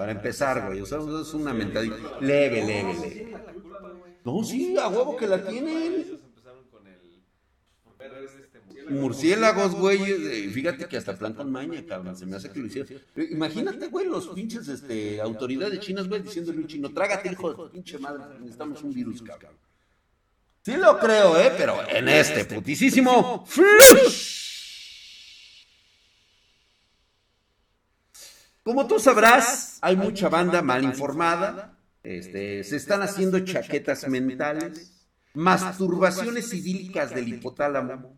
Para 0.00 0.12
empezar, 0.12 0.66
güey, 0.66 0.80
o 0.80 0.86
sea, 0.86 0.96
es 0.98 1.34
una 1.34 1.52
mentalidad 1.52 1.94
leve, 2.22 2.64
leve, 2.64 2.94
leve. 2.94 3.36
No, 4.24 4.42
sí, 4.42 4.74
a 4.78 4.88
huevo 4.88 5.14
que 5.14 5.26
la 5.26 5.46
tienen. 5.46 5.92
Ellos 5.92 6.20
empezaron 6.24 6.64
con 6.70 6.86
el. 6.86 7.22
¿Por 7.84 7.98
ver 7.98 8.12
este 8.24 8.60
Murciélagos, 8.90 9.74
güey. 9.74 10.00
eh, 10.02 10.50
Fíjate 10.54 10.86
que 10.86 10.96
hasta 10.96 11.18
plan 11.18 11.34
con 11.34 11.52
maña, 11.52 11.84
cabrón. 11.84 12.16
Se 12.16 12.24
me 12.24 12.36
hace 12.36 12.50
que 12.50 12.60
lo 12.60 12.66
hicieron. 12.68 12.98
Imagínate, 13.30 13.88
güey, 13.88 14.06
los 14.06 14.28
pinches 14.28 14.68
este, 14.68 15.20
autoridades 15.20 15.78
chinas, 15.80 16.08
güey, 16.08 16.22
diciéndole 16.22 16.60
un 16.60 16.66
chino, 16.66 16.88
trágate, 16.94 17.30
hijo 17.32 17.52
de 17.66 17.70
pinche 17.70 17.98
madre, 17.98 18.22
necesitamos 18.40 18.82
un 18.82 18.94
virus, 18.94 19.20
cabrón. 19.20 19.52
Sí 20.64 20.78
lo 20.78 20.98
creo, 20.98 21.38
¿eh? 21.38 21.52
Pero 21.58 21.76
en 21.90 22.08
este 22.08 22.46
putisísimo 22.46 23.44
flush. 23.46 24.49
Como 28.62 28.86
tú 28.86 28.98
sabrás, 28.98 29.78
hay 29.80 29.96
mucha 29.96 30.28
banda 30.28 30.62
mal 30.62 30.84
informada. 30.84 31.76
Este, 32.02 32.64
se 32.64 32.76
están 32.76 33.02
haciendo 33.02 33.40
chaquetas 33.40 34.08
mentales, 34.08 35.06
masturbaciones 35.34 36.52
idílicas 36.52 37.14
del 37.14 37.28
hipotálamo, 37.28 38.16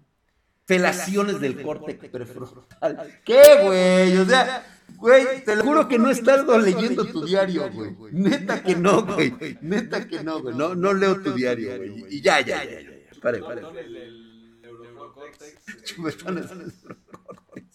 felaciones 0.64 1.40
del 1.40 1.62
córtex 1.62 2.08
prefrontal. 2.08 3.20
¿Qué, 3.24 3.42
güey? 3.62 4.16
O 4.18 4.24
sea, 4.24 4.64
güey, 4.96 5.44
te 5.44 5.56
lo 5.56 5.64
juro 5.64 5.88
que 5.88 5.98
no 5.98 6.08
he 6.08 6.12
estado 6.12 6.58
leyendo 6.58 7.04
tu 7.06 7.24
diario, 7.24 7.70
güey. 7.72 7.96
Neta 8.12 8.62
que 8.62 8.76
no, 8.76 9.04
güey. 9.04 9.34
Neta 9.60 10.06
que 10.06 10.22
no, 10.22 10.40
güey. 10.40 10.54
No, 10.56 10.74
no 10.74 10.92
leo 10.92 11.20
tu 11.20 11.32
diario, 11.32 11.76
güey. 11.76 12.06
Y 12.08 12.20
ya, 12.20 12.40
ya, 12.40 12.64
ya, 12.64 12.80
ya. 12.80 12.90
Pare, 13.20 13.40
pare. 13.40 13.62
El, 13.80 13.96
el 13.96 14.60
neurocórtex. 14.62 15.84
Chupetones 15.84 16.46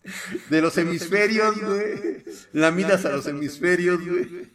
de 0.49 0.61
los 0.61 0.77
hemisferios, 0.77 1.59
güey. 1.61 2.23
Lamidas 2.53 3.05
a 3.05 3.11
los 3.11 3.27
hemisferios, 3.27 3.99
güey. 4.05 4.51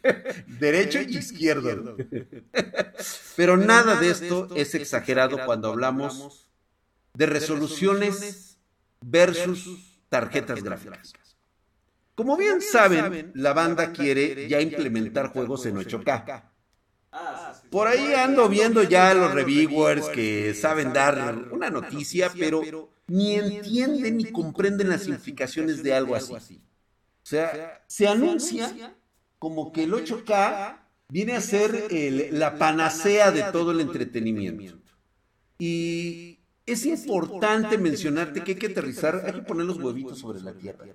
Derecho 0.46 1.00
y 1.00 1.16
izquierdo. 1.16 1.96
güey. 1.96 2.26
Pero 3.36 3.56
nada 3.56 3.96
de 3.96 4.10
esto 4.10 4.48
es 4.54 4.74
exagerado 4.74 5.38
cuando 5.44 5.68
hablamos 5.68 6.48
de 7.14 7.26
resoluciones 7.26 8.58
versus 9.00 10.00
tarjetas 10.08 10.62
gráficas. 10.62 11.14
Como 12.14 12.36
bien 12.36 12.60
saben, 12.60 13.32
la 13.34 13.52
banda 13.52 13.92
quiere 13.92 14.48
ya 14.48 14.60
implementar 14.60 15.28
juegos 15.28 15.66
en 15.66 15.76
8K. 15.76 16.44
Ah. 17.12 17.54
Por 17.70 17.88
ahí 17.88 18.14
ando 18.14 18.48
viendo 18.48 18.82
ya 18.82 19.12
los 19.14 19.32
reviewers 19.32 20.08
que 20.08 20.54
saben 20.54 20.92
dar 20.92 21.46
una 21.50 21.70
noticia, 21.70 22.30
pero 22.38 22.62
ni 23.12 23.34
entienden 23.34 24.16
ni 24.16 24.24
comprenden 24.24 24.88
las 24.88 25.06
implicaciones 25.06 25.82
de 25.82 25.92
algo 25.92 26.16
así. 26.16 26.34
O 26.34 27.26
sea, 27.26 27.84
se 27.86 28.08
anuncia 28.08 28.96
como 29.38 29.70
que 29.70 29.84
el 29.84 29.92
8K 29.92 30.78
viene 31.10 31.34
a 31.34 31.42
ser 31.42 31.88
la 32.32 32.56
panacea 32.56 33.30
de 33.30 33.44
todo 33.52 33.72
el 33.72 33.80
entretenimiento. 33.80 34.78
Y 35.58 36.40
es 36.64 36.86
importante 36.86 37.76
mencionarte 37.76 38.42
que 38.42 38.52
hay 38.52 38.58
que 38.58 38.68
aterrizar, 38.68 39.22
hay 39.26 39.34
que 39.34 39.42
poner 39.42 39.66
los 39.66 39.76
huevitos 39.76 40.18
sobre 40.18 40.40
la 40.40 40.54
tierra. 40.54 40.86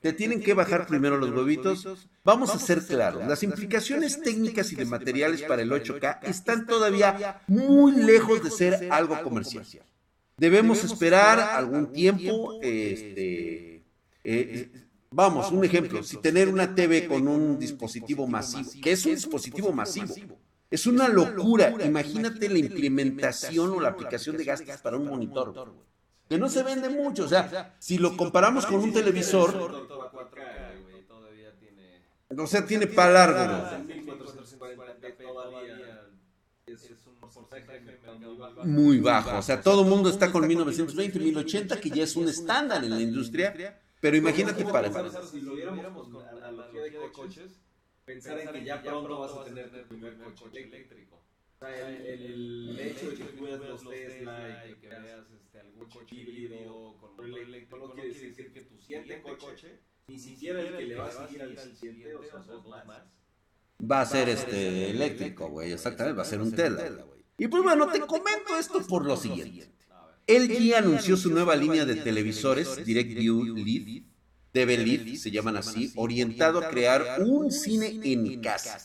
Te 0.00 0.12
tienen 0.12 0.40
que 0.40 0.54
bajar 0.54 0.88
primero 0.88 1.18
los 1.18 1.30
huevitos. 1.30 1.86
Vamos 2.24 2.52
a 2.52 2.58
ser 2.58 2.84
claros, 2.84 3.24
las 3.28 3.44
implicaciones 3.44 4.20
técnicas 4.20 4.72
y 4.72 4.74
de 4.74 4.86
materiales 4.86 5.42
para 5.42 5.62
el 5.62 5.70
8K 5.70 6.18
están 6.24 6.66
todavía 6.66 7.42
muy 7.46 7.92
lejos 7.92 8.42
de 8.42 8.50
ser 8.50 8.88
algo 8.90 9.22
comercial. 9.22 9.64
Debemos 10.36 10.82
esperar 10.82 11.38
algún 11.38 11.92
tiempo, 11.92 12.58
este, 12.62 13.82
eh, 14.24 14.70
vamos, 15.10 15.52
un 15.52 15.64
ejemplo, 15.64 16.02
si 16.02 16.16
tener 16.16 16.48
una 16.48 16.74
TV 16.74 17.06
con 17.06 17.28
un 17.28 17.58
dispositivo 17.58 18.26
masivo, 18.26 18.70
que 18.82 18.92
es 18.92 19.04
un 19.06 19.14
dispositivo 19.14 19.72
masivo, 19.72 20.14
es 20.70 20.86
una 20.86 21.08
locura. 21.08 21.74
Imagínate 21.84 22.48
la 22.48 22.58
implementación 22.58 23.70
o 23.70 23.80
la 23.80 23.90
aplicación 23.90 24.36
de 24.36 24.44
gastos 24.44 24.80
para 24.80 24.96
un 24.96 25.06
monitor, 25.06 25.74
que 26.28 26.38
no 26.38 26.48
se 26.48 26.62
vende 26.62 26.88
mucho. 26.88 27.24
O 27.24 27.28
sea, 27.28 27.76
si 27.78 27.98
lo 27.98 28.16
comparamos 28.16 28.64
con 28.64 28.76
un 28.76 28.92
televisor, 28.92 29.52
Todo 29.86 30.10
4K, 30.10 30.82
güey, 30.82 31.06
todavía 31.06 31.52
tiene. 31.58 32.00
o 32.42 32.46
sea, 32.46 32.64
tiene 32.64 32.86
para 32.86 33.12
largo. 33.12 33.38
¿no? 33.52 33.94
1440p 33.94 35.16
todavía 35.18 36.08
es 36.66 36.90
muy 38.64 39.00
bajo. 39.00 39.38
O 39.38 39.42
sea, 39.42 39.60
todo 39.60 39.82
el 39.82 39.88
mundo 39.88 40.08
está 40.08 40.30
con 40.30 40.46
1920, 40.46 41.18
1080, 41.18 41.80
que 41.80 41.90
ya 41.90 42.04
es 42.04 42.16
un 42.16 42.28
estándar 42.28 42.84
en 42.84 42.90
la 42.90 43.00
industria. 43.00 43.80
Pero 44.00 44.16
imagínate 44.16 44.64
para... 44.64 44.90
Si 45.22 45.40
lo 45.40 45.54
viéramos 45.54 46.08
con 46.08 46.26
analogía 46.26 46.82
de 46.82 47.12
coches, 47.12 47.60
pensar 48.04 48.40
en 48.40 48.52
que 48.52 48.64
ya 48.64 48.82
pronto 48.82 49.18
vas 49.18 49.32
a 49.32 49.44
tener 49.44 49.70
tu 49.70 49.88
primer 49.88 50.16
coche 50.34 50.64
eléctrico. 50.64 51.22
O 51.54 51.64
sea, 51.64 51.88
el, 51.88 52.70
el 52.70 52.80
hecho 52.80 53.10
de 53.10 53.16
que 53.16 53.24
tú 53.24 53.44
veas 53.44 53.60
los 53.60 53.88
Tesla 53.88 54.66
y 54.68 54.74
que 54.74 54.88
veas 54.88 55.30
este, 55.30 55.60
algún 55.60 55.88
coche 55.88 56.16
híbrido 56.16 56.96
con 56.98 57.24
eléctrico, 57.24 57.48
eléctrico, 57.48 57.76
no 57.78 57.94
quiere 57.94 58.08
decir 58.08 58.52
que 58.52 58.60
tu 58.62 58.76
siguiente 58.78 59.22
coche, 59.38 59.78
ni 60.08 60.18
siquiera 60.18 60.60
el 60.60 60.76
que 60.76 60.82
le 60.82 60.96
va 60.96 61.06
a 61.06 61.12
seguir 61.12 61.42
al 61.42 61.56
siguiente, 61.56 62.16
o 62.16 62.22
sea, 62.24 62.40
dos 62.40 62.66
más. 62.66 63.02
Va 63.80 64.00
a 64.00 64.06
ser 64.06 64.28
este 64.28 64.90
eléctrico, 64.90 65.48
güey. 65.48 65.72
Exactamente, 65.72 66.16
va 66.16 66.22
a 66.22 66.26
ser 66.26 66.40
un 66.40 66.52
Tesla. 66.52 66.88
güey. 67.04 67.21
Y 67.42 67.48
pues 67.48 67.64
bueno, 67.64 67.88
te 67.88 67.98
comento 67.98 68.56
esto 68.56 68.86
por 68.86 69.04
lo 69.04 69.16
siguiente. 69.16 69.68
LG 70.28 70.76
anunció 70.76 71.16
su 71.16 71.30
nueva 71.30 71.56
línea 71.56 71.84
de 71.84 71.96
televisores, 71.96 72.84
DirectView 72.84 73.56
LED, 73.56 74.04
DV 74.54 75.16
se 75.16 75.32
llaman 75.32 75.56
así, 75.56 75.92
orientado 75.96 76.60
a 76.60 76.68
crear 76.68 77.24
un 77.26 77.50
cine 77.50 77.98
en 78.04 78.40
casa. 78.40 78.78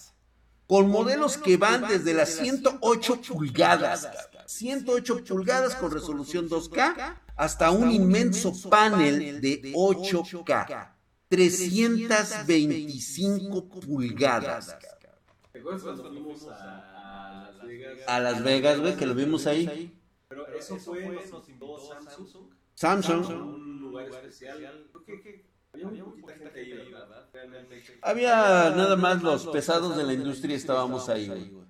Con 0.66 0.90
modelos 0.90 1.38
que 1.38 1.58
van 1.58 1.88
desde 1.88 2.16
las 2.16 2.30
108 2.30 3.22
pulgadas, 3.28 4.08
cabrón, 4.08 4.42
108 4.48 5.24
pulgadas 5.24 5.76
con 5.76 5.92
resolución 5.92 6.50
2K, 6.50 7.20
hasta 7.36 7.70
un 7.70 7.92
inmenso 7.92 8.52
panel 8.72 9.40
de 9.40 9.72
8K, 9.72 10.96
325 11.30 13.70
pulgadas. 13.70 14.70
cabrón. 14.70 15.14
¿Te 15.52 15.60
acuerdas 15.60 15.84
cuando 15.84 16.10
fuimos 16.10 16.48
a, 16.48 16.97
a 17.46 17.52
Las 17.52 17.68
Vegas? 17.68 18.00
A 18.08 18.20
Las 18.20 18.44
Vegas, 18.44 18.80
güey, 18.80 18.96
que 18.96 19.06
lo 19.06 19.16
vimos 19.16 19.48
ahí. 19.48 19.94
Pero 20.28 20.48
eso 20.48 20.78
fue, 20.78 21.06
nos 21.06 21.48
invitó 21.50 21.78
Samsung 21.80 22.52
a 22.52 22.58
Samsung. 22.78 23.30
un 23.30 23.80
lugar 23.82 24.08
especial. 24.08 24.90
Creo 25.06 25.22
que 25.22 25.46
había 25.74 25.88
muy 25.88 26.00
poquita 26.22 26.34
gente 26.36 26.60
ahí, 26.60 26.74
¿verdad? 26.74 27.30
Realmente. 27.34 27.84
Había 28.02 28.36
nada 28.76 28.96
más 28.96 29.24
los 29.24 29.48
pesados 29.48 29.98
de 29.98 30.04
la 30.04 30.14
industria 30.14 30.56
estábamos 30.56 31.10
ahí, 31.10 31.28
güey. 31.28 31.68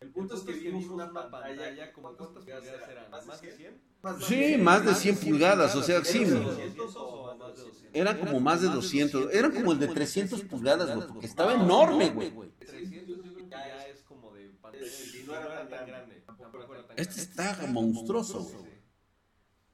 El 0.00 0.10
punto 0.10 0.34
es 0.34 0.42
que 0.42 0.52
vimos 0.52 0.84
una 0.86 1.10
pantalla 1.10 1.74
ya 1.74 1.90
como 1.92 2.14
cuántas 2.14 2.44
pulgadas 2.44 2.64
eran, 2.90 3.10
más 3.10 3.40
de 3.40 3.52
100? 3.52 3.80
Sí, 4.20 4.56
más 4.58 4.84
de 4.84 4.94
100 4.94 5.16
pulgadas, 5.16 5.74
o 5.76 5.82
sea, 5.82 6.04
sí. 6.04 6.24
¿Eran 6.24 6.44
200 6.44 6.96
o 6.96 7.36
más 7.36 7.56
de 7.56 7.62
200? 7.62 7.90
Eran 7.94 8.18
como 8.18 8.40
más 8.40 8.60
de 8.60 8.68
200, 8.68 9.34
eran 9.34 9.52
como 9.52 9.72
el 9.72 9.78
de 9.78 9.88
300 9.88 10.42
pulgadas, 10.42 10.94
güey, 10.94 11.08
porque 11.08 11.26
estaba 11.26 11.54
enorme, 11.54 12.10
güey. 12.10 12.30
300 12.58 13.08
yo 13.08 13.22
creo 13.22 13.34
que 13.34 13.48
ya 13.48 13.86
es 13.86 14.02
como 14.02 14.34
de 14.34 14.48
pantalla 14.60 14.63
Sí, 14.63 14.63
y 14.80 15.22
no 15.24 15.34
era 15.34 15.68
tan 15.68 15.86
grande. 15.86 16.22
Tampoco 16.26 16.74
era 16.74 16.86
tan 16.86 16.98
Este 16.98 17.20
está 17.20 17.66
monstruoso, 17.68 18.42
güey. 18.44 18.74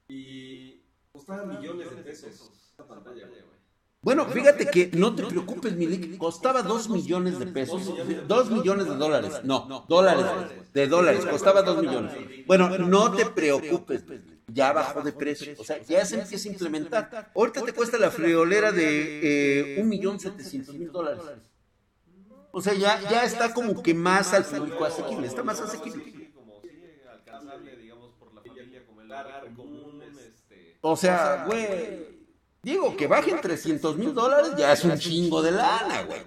Y 0.08 0.82
costaba 1.12 1.44
millones 1.44 1.90
de 1.90 2.02
pesos 2.02 2.50
esa 2.72 2.86
pantalla, 2.86 3.26
güey. 3.26 3.50
Bueno, 4.02 4.24
fíjate 4.24 4.66
que 4.66 4.90
no 4.94 5.14
te 5.14 5.24
preocupes, 5.24 5.76
Milik, 5.76 6.16
costaba 6.16 6.62
2 6.62 6.88
millones 6.88 7.38
de 7.38 7.46
pesos, 7.46 7.92
2 8.26 8.50
millones 8.50 8.86
de 8.86 8.94
dólares, 8.96 9.44
no, 9.44 9.84
dólares, 9.90 10.24
de 10.72 10.86
dólares, 10.86 11.26
costaba 11.26 11.60
2 11.60 11.82
millones. 11.82 12.12
Bueno, 12.46 12.78
no 12.78 13.12
te 13.12 13.26
preocupes, 13.26 14.02
ya 14.46 14.72
bajó 14.72 15.02
de 15.02 15.12
precio, 15.12 15.54
o 15.58 15.64
sea, 15.64 15.82
ya 15.82 16.06
se 16.06 16.18
empieza 16.18 16.48
a 16.48 16.52
implementar. 16.52 17.30
Ahorita 17.34 17.62
te 17.62 17.74
cuesta 17.74 17.98
la 17.98 18.10
friolera 18.10 18.72
de 18.72 19.76
eh, 19.76 19.84
1.700.000 19.84 20.90
dólares. 20.90 21.22
O 22.52 22.60
sea, 22.60 22.74
ya, 22.74 23.00
ya 23.08 23.24
está 23.24 23.54
como 23.54 23.82
que 23.82 23.94
más 23.94 24.32
al 24.34 24.44
público 24.44 24.84
asequible, 24.84 25.26
está 25.26 25.42
más 25.42 25.60
asequible. 25.60 26.04
Sí, 26.04 26.30
como 26.34 26.60
sí, 26.62 26.68
alcanzable, 27.10 27.76
digamos, 27.76 28.12
por 28.14 28.34
la 28.34 28.42
familia, 28.42 28.84
como 28.86 29.00
el 29.02 29.10
hogar 29.12 29.54
común, 29.54 30.02
este... 30.02 30.78
O 30.80 30.96
sea, 30.96 31.44
güey, 31.46 32.26
digo 32.62 32.96
que 32.96 33.06
bajen 33.06 33.40
300 33.40 33.96
mil 33.96 34.14
dólares, 34.14 34.52
ya 34.56 34.72
es 34.72 34.84
un 34.84 34.98
chingo 34.98 35.42
de 35.42 35.52
lana, 35.52 36.02
güey. 36.02 36.20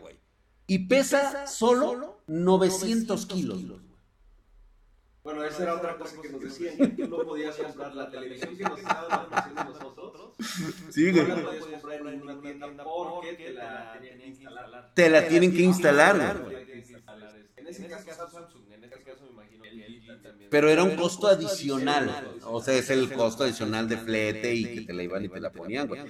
Y 0.68 0.80
pesa 0.88 1.46
solo 1.46 2.22
900 2.28 3.26
kilos. 3.26 3.60
Bueno, 5.24 5.44
esa 5.46 5.64
era 5.64 5.76
otra 5.76 5.98
cosa 5.98 6.22
que 6.22 6.28
nos 6.30 6.42
decían, 6.42 6.76
que 6.78 6.88
tú 7.08 7.18
no 7.18 7.24
podías 7.24 7.56
comprar 7.56 7.96
la 7.96 8.10
televisión 8.10 8.58
que 8.58 8.64
nos 8.64 8.78
estaban 8.80 9.26
ofreciendo 9.26 9.64
nosotros. 9.64 10.34
Sí, 10.90 11.12
No 11.12 11.26
güey. 11.26 11.28
la 11.28 11.44
podías 11.60 11.66
comprar 11.66 12.00
en 12.00 12.06
ninguna 12.12 12.42
tienda 12.42 12.84
porque 12.84 13.34
te 13.34 13.54
la 13.54 13.94
tenían. 13.94 14.13
Te 14.94 15.10
la 15.10 15.28
tienen 15.28 15.54
que 15.54 15.62
instalar, 15.62 16.40
güey. 16.44 16.54
En 17.56 17.68
ese 17.68 17.88
caso 17.88 18.30
Samsung, 18.30 18.72
en 18.72 18.84
este 18.84 19.02
caso 19.04 19.26
me 19.26 19.32
imagino 19.32 19.64
que 19.64 19.70
LG 19.70 20.22
también. 20.22 20.50
Pero 20.50 20.70
era 20.70 20.84
un 20.84 20.96
costo 20.96 21.28
adicional. 21.28 22.40
O 22.44 22.62
sea, 22.62 22.76
es 22.76 22.90
el 22.90 23.12
costo 23.12 23.44
adicional 23.44 23.90
de 23.90 23.98
flete 23.98 24.54
y 24.54 24.76
que 24.76 24.82
te 24.82 24.94
la 24.94 25.04
iban 25.04 25.26
y 25.26 25.30
te 25.30 25.40
la 25.40 25.52
ponían, 25.52 25.88
güey. 25.88 26.02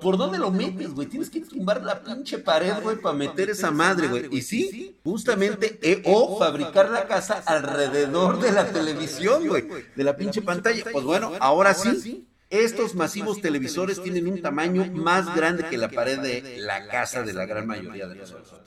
¿por 0.00 0.16
dónde 0.16 0.38
lo 0.38 0.50
metes, 0.50 0.92
güey? 0.92 1.06
Tienes 1.06 1.30
que 1.30 1.40
tumbar 1.40 1.82
la 1.82 2.02
pinche 2.02 2.38
pared, 2.38 2.72
güey, 2.82 2.96
para 2.96 3.16
meter 3.16 3.50
esa 3.50 3.70
madre, 3.70 4.08
güey. 4.08 4.28
Y 4.30 4.42
sí, 4.42 4.98
justamente, 5.04 5.78
eh, 5.82 6.02
o 6.06 6.38
fabricar 6.38 6.90
la 6.90 7.06
casa 7.06 7.42
alrededor 7.46 8.40
de 8.40 8.52
la 8.52 8.66
televisión, 8.66 9.46
güey, 9.46 9.68
de 9.94 10.04
la 10.04 10.16
pinche 10.16 10.42
pantalla. 10.42 10.84
Pues 10.90 11.04
bueno, 11.04 11.32
ahora 11.40 11.74
sí, 11.74 12.26
estos 12.50 12.96
masivos 12.96 13.40
televisores 13.40 14.02
tienen 14.02 14.26
un 14.26 14.42
tamaño 14.42 14.90
más 14.92 15.34
grande 15.34 15.64
que 15.70 15.78
la 15.78 15.88
pared 15.88 16.18
de 16.18 16.58
la 16.58 16.88
casa 16.88 17.22
de 17.22 17.32
la 17.32 17.46
gran 17.46 17.66
mayoría 17.66 18.08
de 18.08 18.16
nosotros. 18.16 18.60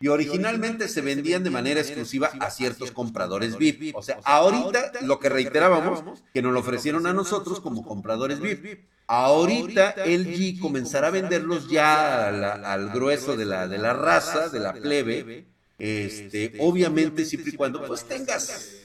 Y 0.00 0.08
originalmente 0.08 0.88
se 0.88 1.00
vendían 1.00 1.42
de 1.42 1.50
manera 1.50 1.80
exclusiva 1.80 2.30
a 2.38 2.50
ciertos 2.50 2.92
compradores 2.92 3.56
VIP. 3.56 3.96
O 3.96 4.02
sea, 4.02 4.18
ahorita 4.24 4.92
lo 5.02 5.18
que 5.18 5.28
reiterábamos, 5.28 6.04
que 6.32 6.42
nos 6.42 6.52
lo 6.52 6.60
ofrecieron 6.60 7.06
a 7.06 7.12
nosotros 7.12 7.60
como 7.60 7.84
compradores 7.84 8.40
VIP. 8.40 8.86
Ahorita 9.08 9.94
LG 10.04 10.60
comenzará 10.60 11.08
a 11.08 11.10
venderlos 11.10 11.68
ya 11.68 12.28
al, 12.28 12.90
grueso 12.90 13.36
de 13.36 13.46
la, 13.46 13.66
de 13.66 13.78
la 13.78 13.92
raza, 13.92 14.48
de 14.50 14.60
la 14.60 14.72
plebe. 14.72 15.46
Este, 15.78 16.54
obviamente 16.58 17.24
siempre 17.24 17.52
y 17.52 17.56
cuando 17.56 17.84
pues 17.84 18.04
tengas 18.04 18.77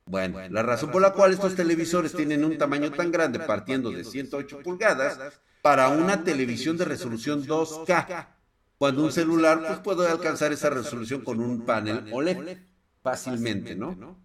Bueno, 0.06 0.40
la 0.48 0.62
razón 0.62 0.90
por 0.90 1.02
la 1.02 1.12
cual 1.12 1.32
estos 1.32 1.54
televisores 1.54 2.12
tienen 2.12 2.42
un 2.44 2.56
tamaño 2.56 2.90
tan 2.92 3.12
grande 3.12 3.40
partiendo 3.40 3.90
de 3.90 4.04
108 4.04 4.60
pulgadas 4.60 5.18
para 5.66 5.88
una 5.88 6.22
televisión 6.22 6.76
de 6.76 6.84
resolución 6.84 7.44
2K, 7.44 8.28
cuando 8.78 9.02
un 9.02 9.10
celular 9.10 9.64
pues, 9.66 9.80
puede 9.80 10.06
alcanzar 10.08 10.52
esa 10.52 10.70
resolución 10.70 11.22
con 11.22 11.40
un 11.40 11.62
panel 11.62 12.04
OLED 12.12 12.58
fácilmente, 13.02 13.74
¿no? 13.74 14.16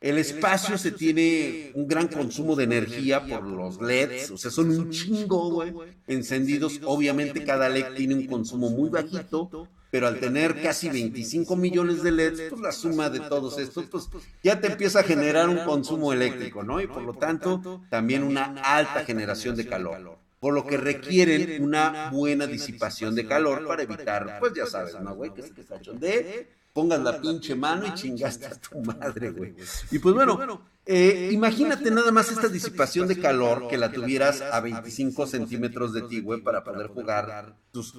El 0.00 0.18
espacio 0.18 0.76
se 0.76 0.90
tiene 0.90 1.70
un 1.76 1.86
gran 1.86 2.08
consumo 2.08 2.56
de 2.56 2.64
energía 2.64 3.24
por 3.24 3.44
los 3.44 3.80
LEDs, 3.80 4.32
o 4.32 4.36
sea, 4.36 4.50
son 4.50 4.70
un 4.70 4.90
chingo, 4.90 5.50
güey, 5.52 5.72
encendidos. 6.08 6.80
Obviamente 6.82 7.44
cada 7.44 7.68
LED 7.68 7.94
tiene 7.94 8.16
un 8.16 8.26
consumo 8.26 8.68
muy 8.70 8.88
bajito, 8.90 9.68
pero 9.92 10.08
al 10.08 10.18
tener 10.18 10.60
casi 10.60 10.88
25 10.88 11.54
millones 11.54 12.02
de 12.02 12.10
LEDs, 12.10 12.50
pues 12.50 12.62
la 12.62 12.72
suma 12.72 13.10
de 13.10 13.20
todos 13.20 13.60
estos, 13.60 13.86
pues 13.86 14.08
ya 14.42 14.60
te 14.60 14.66
empieza 14.66 14.98
a 14.98 15.04
generar 15.04 15.48
un 15.48 15.64
consumo 15.64 16.12
eléctrico, 16.12 16.64
¿no? 16.64 16.80
Y 16.80 16.88
por 16.88 17.02
lo 17.02 17.14
tanto, 17.14 17.80
también 17.90 18.24
una 18.24 18.60
alta 18.64 19.04
generación 19.04 19.54
de 19.54 19.68
calor 19.68 20.18
por 20.40 20.54
lo 20.54 20.66
que 20.66 20.78
requieren 20.78 21.62
una 21.62 22.10
buena 22.10 22.46
disipación 22.46 23.14
de 23.14 23.26
calor 23.26 23.66
para 23.66 23.82
evitar, 23.82 24.38
pues 24.40 24.54
ya 24.54 24.66
sabes, 24.66 24.98
¿no, 24.98 25.14
güey? 25.14 25.32
Que 25.34 25.42
se 25.42 25.52
de 25.92 26.48
pongas 26.72 27.00
la 27.00 27.20
pinche 27.20 27.54
mano 27.54 27.86
y 27.86 27.94
chingaste 27.94 28.46
a 28.46 28.54
tu 28.54 28.80
madre, 28.80 29.30
güey. 29.30 29.54
Y 29.90 29.98
pues 29.98 30.14
bueno, 30.14 30.62
eh, 30.86 31.28
imagínate 31.32 31.90
nada 31.90 32.10
más 32.10 32.30
esta 32.30 32.48
disipación 32.48 33.06
de 33.06 33.20
calor 33.20 33.68
que 33.68 33.76
la 33.76 33.92
tuvieras 33.92 34.40
a 34.40 34.60
25 34.60 35.26
centímetros 35.26 35.92
de 35.92 36.02
ti, 36.02 36.20
güey, 36.20 36.40
para 36.40 36.64
poder 36.64 36.86
jugar 36.88 37.56
tus 37.70 37.94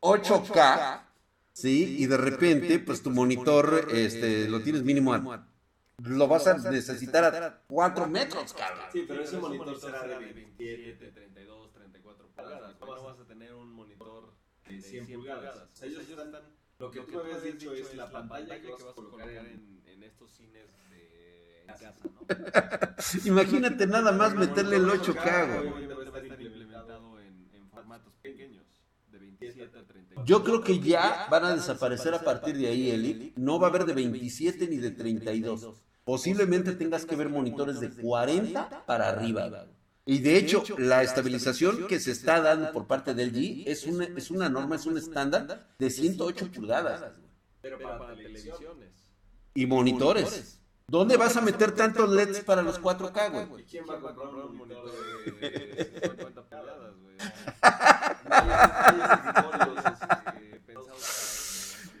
8K, 0.00 1.02
¿sí? 1.52 1.96
Y 2.00 2.06
de 2.06 2.16
repente, 2.16 2.80
pues 2.80 3.02
tu 3.02 3.10
monitor, 3.10 3.86
este, 3.92 4.48
lo 4.48 4.60
tienes 4.60 4.82
mínimo 4.82 5.14
a 5.14 5.46
lo 6.04 6.28
vas 6.28 6.46
a 6.46 6.56
necesitar 6.70 7.24
a 7.24 7.62
4 7.68 8.06
metros, 8.06 8.54
cabrón. 8.54 8.86
Sí, 8.92 9.04
pero 9.06 9.22
ese 9.22 9.36
monitor 9.38 9.78
será 9.78 10.06
de 10.06 10.16
27, 10.18 11.08
32, 11.08 11.46
34 11.46 11.49
pulgadas. 12.42 12.80
No 12.80 13.04
vas 13.04 13.20
a 13.20 13.24
tener 13.24 13.54
un 13.54 13.72
monitor 13.72 14.34
de 14.68 14.80
100 14.80 15.06
pulgadas. 15.06 15.56
O 15.56 15.76
sea, 15.76 15.88
ellos 15.88 16.08
están... 16.08 16.32
Lo 16.78 16.90
que 16.90 17.00
tú 17.00 17.12
me 17.12 17.20
habías 17.20 17.42
dicho 17.42 17.74
es 17.74 17.94
la 17.94 18.10
pantalla 18.10 18.60
que 18.60 18.72
vas 18.72 18.82
a 18.82 18.92
colocar 18.94 19.28
en, 19.28 19.82
en 19.86 20.02
estos 20.02 20.30
cines 20.30 20.66
de 20.88 21.64
casa, 21.66 21.94
¿no? 22.02 23.26
Imagínate 23.26 23.86
nada 23.86 24.12
más 24.12 24.34
meterle 24.34 24.76
el 24.76 24.86
8K, 24.86 25.70
güey. 25.70 25.86
Va 25.86 26.16
a 26.16 26.20
estar 26.20 26.40
implementado 26.40 27.20
en, 27.20 27.50
en 27.52 27.68
formatos 27.68 28.14
pequeños. 28.22 28.64
De 29.08 29.18
27 29.18 29.78
a 29.78 29.86
32. 29.86 30.24
Yo 30.24 30.42
creo 30.42 30.62
que 30.62 30.78
ya 30.78 31.26
van 31.30 31.44
a 31.44 31.54
desaparecer 31.54 32.14
a 32.14 32.20
partir 32.20 32.56
de 32.56 32.68
ahí, 32.68 32.90
Eli. 32.90 33.34
No 33.36 33.58
va 33.58 33.66
a 33.66 33.70
haber 33.70 33.84
de 33.84 33.92
27 33.92 34.66
ni 34.68 34.76
de 34.76 34.92
32 34.92 35.84
posiblemente 36.10 36.72
tengas 36.72 37.06
que 37.06 37.14
ver 37.14 37.28
monitores 37.28 37.78
de 37.78 37.90
40 37.90 38.84
para 38.84 39.08
arriba. 39.08 39.68
Y 40.10 40.18
de 40.18 40.36
hecho, 40.38 40.64
la 40.76 41.04
estabilización 41.04 41.86
que 41.86 42.00
se 42.00 42.10
está 42.10 42.40
dando 42.40 42.72
por 42.72 42.88
parte 42.88 43.14
del 43.14 43.32
G 43.32 43.62
es 43.64 43.86
una, 43.86 44.06
es 44.06 44.32
una 44.32 44.48
norma, 44.48 44.74
es 44.74 44.84
un 44.84 44.98
estándar 44.98 45.68
de 45.78 45.88
108 45.88 46.50
pulgadas. 46.50 47.12
Pero 47.62 47.78
para 47.78 48.16
televisiones. 48.16 48.90
Y 49.54 49.66
monitores. 49.66 50.58
¿Dónde 50.88 51.16
vas 51.16 51.36
a 51.36 51.40
meter 51.40 51.70
tantos 51.70 52.10
LEDs 52.10 52.40
para 52.40 52.60
los 52.60 52.82
4K, 52.82 53.46
güey? 53.46 53.64
¿Quién 53.64 53.84
va 53.88 53.98
a 53.98 54.00
comprar 54.00 54.34
un 54.34 54.56
monitor 54.56 54.90
de 55.40 56.00
50 56.16 56.42
pulgadas, 56.42 56.94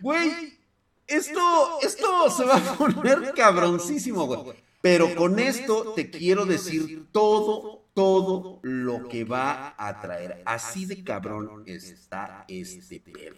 güey? 0.00 0.18
Güey, 0.24 0.58
esto, 1.06 1.78
esto 1.82 2.30
se 2.30 2.44
va 2.44 2.56
a 2.56 2.74
poner 2.74 3.32
cabroncísimo, 3.34 4.26
güey. 4.26 4.56
Pero 4.80 5.14
con 5.14 5.38
esto 5.38 5.92
te 5.94 6.10
quiero 6.10 6.46
decir 6.46 7.06
todo, 7.12 7.79
todo 8.00 8.60
lo 8.62 9.08
que 9.08 9.24
va 9.24 9.74
a 9.76 10.00
traer. 10.00 10.42
Así 10.46 10.86
de 10.86 11.04
cabrón 11.04 11.64
está 11.66 12.44
este 12.48 13.00
pedo. 13.00 13.36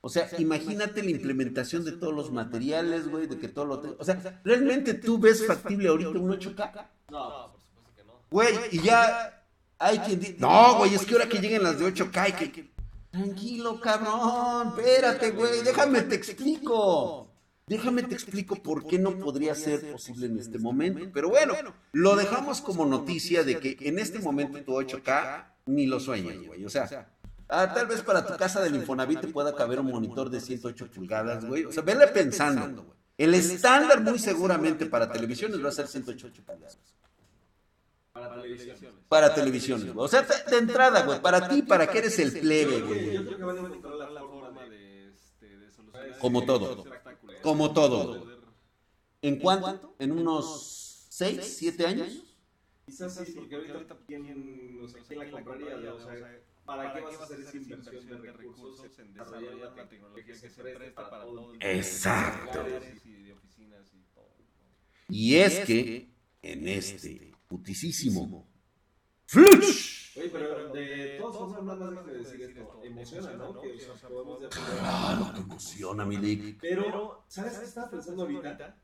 O 0.00 0.08
sea, 0.08 0.28
imagínate 0.38 1.00
la 1.04 1.10
implementación 1.10 1.84
de 1.84 1.92
todos 1.92 2.12
los 2.12 2.32
materiales, 2.32 3.08
güey, 3.08 3.28
de 3.28 3.38
que 3.38 3.46
todo 3.46 3.66
lo... 3.66 3.96
O 4.00 4.04
sea, 4.04 4.40
¿realmente 4.42 4.94
tú 4.94 5.16
ves 5.18 5.46
factible 5.46 5.88
ahorita 5.88 6.10
un 6.10 6.32
8K? 6.32 6.88
No, 7.10 7.52
por 7.52 7.60
supuesto 7.60 7.92
que 7.94 8.04
no. 8.04 8.14
Güey, 8.28 8.52
y 8.72 8.80
ya 8.80 9.46
hay 9.78 9.98
quien 10.00 10.18
dice... 10.18 10.36
No, 10.40 10.78
güey, 10.78 10.94
es 10.94 11.06
que 11.06 11.12
ahora 11.12 11.28
que 11.28 11.38
lleguen 11.38 11.62
las 11.62 11.78
de 11.78 11.86
8K 11.94 12.28
y 12.28 12.50
que... 12.50 12.72
Tranquilo, 13.12 13.78
cabrón, 13.80 14.74
espérate, 14.76 15.30
güey, 15.30 15.62
déjame 15.62 16.02
te 16.02 16.16
explico. 16.16 17.31
Déjame 17.72 18.02
te 18.02 18.14
explico 18.14 18.56
por 18.56 18.86
qué 18.86 18.98
no 18.98 19.18
podría 19.18 19.54
ser 19.54 19.90
posible 19.92 20.26
en 20.26 20.38
este 20.38 20.58
momento. 20.58 21.08
Pero 21.14 21.30
bueno, 21.30 21.54
lo 21.92 22.16
dejamos 22.16 22.60
como 22.60 22.84
noticia 22.84 23.44
de 23.44 23.58
que 23.58 23.78
en 23.80 23.98
este 23.98 24.18
momento 24.18 24.62
tu 24.62 24.72
8K 24.72 25.46
ni 25.66 25.86
lo 25.86 25.98
sueñas, 25.98 26.36
güey. 26.46 26.66
O 26.66 26.68
sea, 26.68 27.08
ah, 27.48 27.72
tal 27.72 27.86
vez 27.86 28.02
para 28.02 28.26
tu 28.26 28.36
casa 28.36 28.60
del 28.60 28.74
Infonavit 28.74 29.22
te 29.22 29.28
pueda 29.28 29.54
caber 29.54 29.80
un 29.80 29.86
monitor 29.86 30.28
de 30.28 30.40
108 30.40 30.90
pulgadas, 30.90 31.46
güey. 31.46 31.64
O 31.64 31.72
sea, 31.72 31.82
vele 31.82 32.08
pensando, 32.08 32.82
güey. 32.82 32.98
El 33.16 33.34
estándar 33.34 34.02
muy 34.02 34.18
seguramente 34.18 34.84
para 34.84 35.10
televisiones 35.10 35.64
va 35.64 35.70
a 35.70 35.72
ser 35.72 35.86
108 35.86 36.28
pulgadas. 36.44 36.78
Para 38.12 38.34
televisiones. 38.34 39.00
Para 39.08 39.34
televisiones, 39.34 39.94
güey. 39.94 40.04
O 40.04 40.08
sea, 40.08 40.22
de 40.22 40.58
entrada, 40.58 41.04
güey, 41.04 41.22
para 41.22 41.48
ti, 41.48 41.62
para 41.62 41.86
que 41.86 41.98
eres 41.98 42.18
el 42.18 42.32
plebe, 42.38 42.82
güey. 42.82 43.14
Yo 43.14 43.24
creo 43.24 43.38
que 43.38 43.44
van 43.44 43.56
a 43.56 43.60
encontrar 43.60 44.10
la 44.10 44.20
forma 44.20 44.68
de, 44.68 45.08
este, 45.08 45.56
de 45.56 45.70
solucionar 45.70 46.18
Como 46.18 46.44
todo. 46.44 46.84
Como 47.42 47.72
todo. 47.72 48.26
¿En 49.20 49.38
cuánto? 49.38 49.94
¿En 49.98 50.12
unos 50.12 51.06
6, 51.10 51.40
7 51.58 51.86
años? 51.86 52.22
Quizás 52.86 53.14
sí, 53.14 53.32
porque 53.32 53.54
ahorita 53.54 53.96
quién, 54.06 54.80
o 54.82 54.88
sea, 54.88 55.02
quién 55.06 55.20
la 55.20 55.30
compraría, 55.30 55.94
o 55.94 55.98
sea, 55.98 56.42
¿para 56.64 56.92
qué 56.92 57.00
vas 57.00 57.20
a 57.20 57.24
hacer 57.24 57.40
esa 57.40 57.56
inversión 57.56 58.22
de 58.22 58.32
recursos 58.32 58.98
en 58.98 59.12
desarrollar 59.12 59.76
la 59.76 59.88
tecnología 59.88 60.24
que 60.24 60.34
se 60.34 60.50
presta 60.50 61.10
para 61.10 61.24
todo 61.24 61.54
Exacto. 61.60 62.64
y 65.08 65.34
es 65.36 65.60
que 65.60 66.10
en 66.42 66.68
este 66.68 67.32
putisísimo 67.46 68.48
Flush. 69.26 69.91
Oye, 70.14 70.28
pero 70.28 70.72
de 70.72 71.16
todas 71.18 71.36
formas 71.36 71.62
no 71.64 71.76
nada 71.76 71.90
más 71.90 72.06
déjame 72.06 72.24
decir 72.24 72.42
esto, 72.42 72.80
emociona, 72.82 73.32
¿no? 73.32 73.60
Que, 73.60 73.72
o 73.72 73.96
sea, 73.96 74.08
podemos 74.08 74.40
de 74.40 74.48
Claro, 74.48 75.32
te 75.32 75.40
emociona, 75.40 76.04
mi 76.04 76.16
Lick. 76.18 76.60
Pero, 76.60 77.24
¿sabes 77.28 77.58
qué 77.58 77.64
estaba 77.64 77.90
pensando 77.90 78.24
ahorita? 78.24 78.78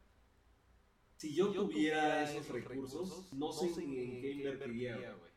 Si 1.16 1.34
yo 1.34 1.50
tuviera 1.50 2.22
esos 2.22 2.48
recursos, 2.48 3.32
no 3.32 3.52
sé 3.52 3.66
en 3.66 4.20
qué 4.20 4.30
invertiría, 4.30 4.96
güey. 4.96 5.32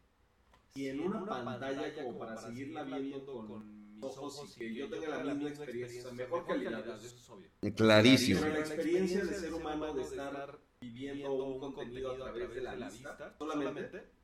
Si 0.73 0.87
en 0.87 1.01
una 1.01 1.25
pantalla 1.25 1.93
como 1.95 2.17
para 2.17 2.37
seguirla 2.37 2.83
viendo 2.83 3.25
con 3.25 3.91
mis 3.95 4.03
ojos 4.03 4.53
y 4.55 4.59
que 4.59 4.73
yo 4.73 4.89
tenga 4.89 5.23
la 5.23 5.33
misma 5.33 5.49
experiencia, 5.49 6.01
o 6.01 6.03
sea, 6.05 6.13
mejor 6.13 6.45
calidad, 6.45 6.87
eso 6.87 7.15
es 7.15 7.29
obvio. 7.29 7.49
Clarísimo. 7.75 8.41
Pero 8.41 8.53
la 8.53 8.59
experiencia 8.59 9.25
de 9.25 9.33
ser 9.33 9.53
humano 9.53 9.93
de 9.93 10.03
estar 10.03 10.57
viviendo 10.79 11.33
un 11.33 11.59
contenido 11.59 12.11
a 12.11 12.15
través 12.15 12.55
de 12.55 12.61
la 12.61 12.75
vista, 12.75 13.35
solamente, 13.37 14.20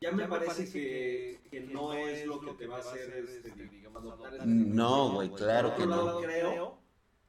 ya 0.00 0.12
me 0.12 0.28
parece 0.28 0.70
que, 0.70 1.40
que 1.50 1.60
no 1.60 1.94
es 1.94 2.26
lo 2.26 2.40
que 2.40 2.52
te 2.54 2.66
va 2.66 2.76
a 2.76 2.80
hacer, 2.80 3.14
este, 3.28 3.50
digamos, 3.68 4.02
adoptar 4.02 4.46
No, 4.46 5.12
güey, 5.12 5.30
claro 5.30 5.74
que 5.76 5.86
no. 5.86 6.20
creo 6.20 6.78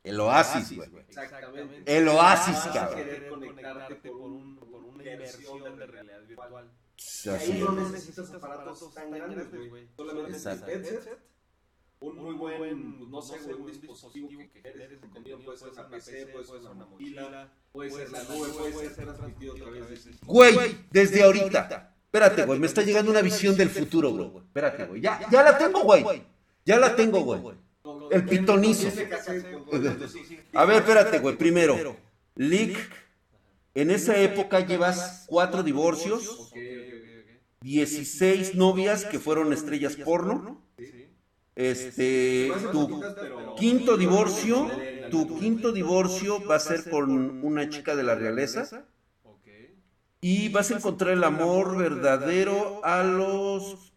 El 0.03 0.19
oasis, 0.19 0.75
güey. 0.75 0.89
Exactamente. 1.07 1.97
El 1.97 2.07
oasis, 2.07 2.57
cabrón. 2.73 2.95
querer 2.97 3.29
conectarte 3.29 3.95
por, 3.95 4.15
un, 4.17 4.55
por 4.57 4.83
una 4.83 5.03
inversión 5.11 5.79
de 5.79 5.85
realidad 5.85 6.21
virtual. 6.27 6.71
Y 7.23 7.29
Así 7.29 7.51
ahí 7.53 7.59
no 7.59 7.81
es. 7.81 7.91
necesitas 7.91 8.31
aparatos 8.33 8.93
tan 8.93 9.11
grandes, 9.11 9.69
güey. 9.69 9.87
Solamente 9.95 10.29
un 10.29 10.35
Exacto. 10.35 10.67
headset, 10.67 11.19
un 11.99 12.15
muy 12.17 12.35
buen, 12.35 13.09
no 13.09 13.21
sé, 13.21 13.39
güey, 13.39 13.55
un 13.55 13.67
dispositivo 13.67 14.29
que 14.29 14.61
genere 14.61 14.85
ese 14.85 14.99
contenido. 14.99 15.39
Puede 15.43 15.57
ser 15.57 15.69
una 15.69 15.89
PC, 15.89 16.27
puede 16.27 16.45
ser 16.45 16.71
una 16.71 16.85
mochila, 16.85 17.53
puede 17.71 17.89
ser 17.89 18.11
la 18.11 18.23
nube, 18.23 18.49
puede 18.49 18.89
ser 18.93 19.05
transmitido 19.05 19.53
a 19.53 19.55
través 19.57 20.05
de... 20.05 20.11
Güey, 20.25 20.87
desde 20.91 21.23
ahorita. 21.23 21.94
Espérate, 22.15 22.45
güey, 22.45 22.59
me 22.61 22.67
está 22.67 22.81
llegando 22.81 23.11
una 23.11 23.21
visión 23.21 23.57
del 23.57 23.69
futuro, 23.69 24.09
güey. 24.11 24.45
Espérate, 24.45 24.85
güey. 24.85 25.01
Ya, 25.01 25.19
ya 25.29 25.43
la 25.43 25.57
tengo, 25.57 25.81
güey. 25.81 26.05
Ya 26.65 26.79
la 26.79 26.95
tengo, 26.95 27.19
güey. 27.19 27.41
El 28.09 28.23
pitonizo. 28.23 28.87
A 30.53 30.63
ver, 30.63 30.77
espérate, 30.77 31.19
güey. 31.19 31.35
Primero, 31.35 31.97
Lick, 32.35 32.77
en 33.73 33.91
esa 33.91 34.17
época 34.17 34.61
llevas 34.61 35.25
cuatro 35.27 35.61
divorcios, 35.61 36.29
Ok, 36.29 36.45
ok, 36.45 36.53
ok. 36.53 37.63
16 37.63 38.55
novias 38.55 39.03
que 39.03 39.19
fueron 39.19 39.51
estrellas 39.51 39.97
porno. 39.97 40.61
Este, 41.53 42.49
tu 42.71 43.01
quinto 43.57 43.97
divorcio, 43.97 44.71
tu 45.11 45.37
quinto 45.37 45.73
divorcio 45.73 46.41
va 46.45 46.55
a 46.55 46.59
ser 46.59 46.89
con 46.89 47.43
una 47.43 47.67
chica 47.67 47.93
de 47.93 48.03
la 48.03 48.15
realeza. 48.15 48.85
Y 50.27 50.49
vas 50.49 50.71
a 50.71 50.77
encontrar 50.77 51.11
el 51.13 51.23
amor 51.23 51.77
verdadero 51.77 52.83
a 52.83 53.03
los 53.03 53.93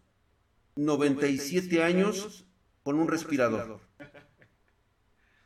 97 0.75 1.81
años 1.81 2.45
con 2.83 2.99
un 2.99 3.07
respirador. 3.07 3.79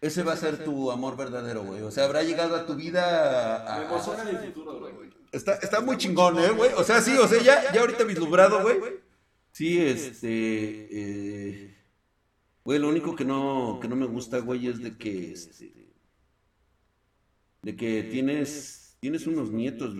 Ese 0.01 0.23
va 0.23 0.33
a 0.33 0.35
ser 0.35 0.65
tu 0.65 0.91
amor 0.91 1.15
verdadero, 1.15 1.63
güey. 1.63 1.83
O 1.83 1.89
sea, 1.89 2.03
habrá 2.03 2.21
llegado 2.23 2.57
a 2.57 2.65
tu 2.65 2.75
vida. 2.75 3.63
a- 3.75 3.79
Me 3.79 4.37
futuro, 4.47 4.77
güey. 4.77 5.09
Está, 5.31 5.53
está 5.53 5.79
muy 5.79 5.95
chingón, 5.95 6.37
¿eh, 6.39 6.49
güey? 6.49 6.71
O 6.75 6.83
sea, 6.83 6.99
sí, 6.99 7.15
o 7.17 7.29
sea, 7.29 7.41
ya, 7.41 7.71
ya 7.71 7.79
ahorita 7.79 8.03
vislumbrado, 8.03 8.61
güey. 8.61 8.77
Sí, 9.53 9.79
este. 9.79 10.27
eh, 10.91 11.77
Güey, 12.65 12.79
lo 12.79 12.89
único 12.89 13.15
que 13.15 13.23
no, 13.23 13.79
que 13.81 13.87
no 13.87 13.95
me 13.95 14.05
gusta, 14.05 14.39
güey, 14.39 14.67
es 14.67 14.83
de 14.83 14.97
que. 14.97 15.31
Este, 15.31 15.73
de 17.61 17.75
que 17.77 18.03
tienes. 18.03 18.97
Tienes 18.99 19.25
unos 19.27 19.49
nietos. 19.51 19.95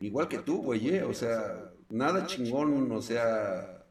Igual 0.00 0.28
que 0.28 0.38
tú, 0.38 0.62
güey, 0.62 0.88
eh, 0.96 1.02
O 1.04 1.12
sea, 1.14 1.70
nada 1.90 2.26
chingón, 2.26 2.90
o 2.92 3.02
sea. 3.02 3.84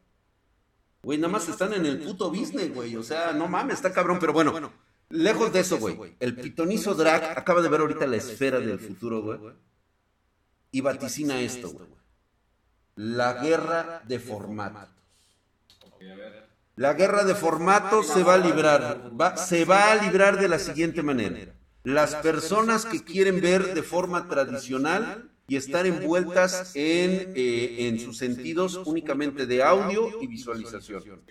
Güey, 1.02 1.18
nada 1.18 1.32
más 1.32 1.48
están 1.48 1.74
en 1.74 1.86
el 1.86 2.00
puto 2.02 2.30
business, 2.30 2.74
güey. 2.74 2.96
O 2.98 3.04
sea, 3.04 3.32
no 3.32 3.48
mames, 3.48 3.76
está 3.76 3.94
cabrón, 3.94 4.18
pero 4.20 4.34
bueno. 4.34 4.72
Lejos 5.10 5.52
de 5.54 5.62
eso, 5.62 5.78
güey. 5.78 6.16
El 6.20 6.36
pitonizo 6.36 6.94
drag 6.94 7.38
acaba 7.38 7.62
de 7.62 7.70
ver 7.70 7.82
ahorita 7.82 8.06
la 8.06 8.18
esfera 8.18 8.60
del 8.60 8.80
futuro, 8.80 9.22
güey. 9.24 9.40
Y 10.72 10.82
vaticina 10.82 11.40
esto, 11.42 11.70
güey. 11.72 11.88
La 12.96 13.34
guerra 13.42 14.02
de 14.06 14.20
formatos. 14.20 14.90
La 16.76 16.94
guerra 16.94 17.24
de 17.24 17.36
formatos 17.36 18.08
se 18.08 18.24
va 18.24 18.36
a 18.36 18.38
librar. 18.38 19.12
va- 19.20 19.36
se 19.38 19.66
va 19.66 19.92
a 19.92 19.96
librar 19.96 20.40
de 20.40 20.48
la 20.48 20.60
siguiente 20.60 21.02
manera. 21.04 21.54
Las 21.84 22.16
personas 22.16 22.86
que 22.86 23.04
quieren 23.04 23.42
ver 23.42 23.74
de 23.74 23.84
forma 23.84 24.28
tradicional 24.28 25.30
y 25.50 25.56
estar 25.56 25.86
envueltas 25.86 26.76
en, 26.76 27.34
eh, 27.36 27.88
en 27.88 28.00
sus 28.00 28.18
sentidos 28.18 28.80
únicamente 28.86 29.46
de 29.46 29.64
audio 29.64 30.22
y 30.22 30.28
visualización 30.28 31.22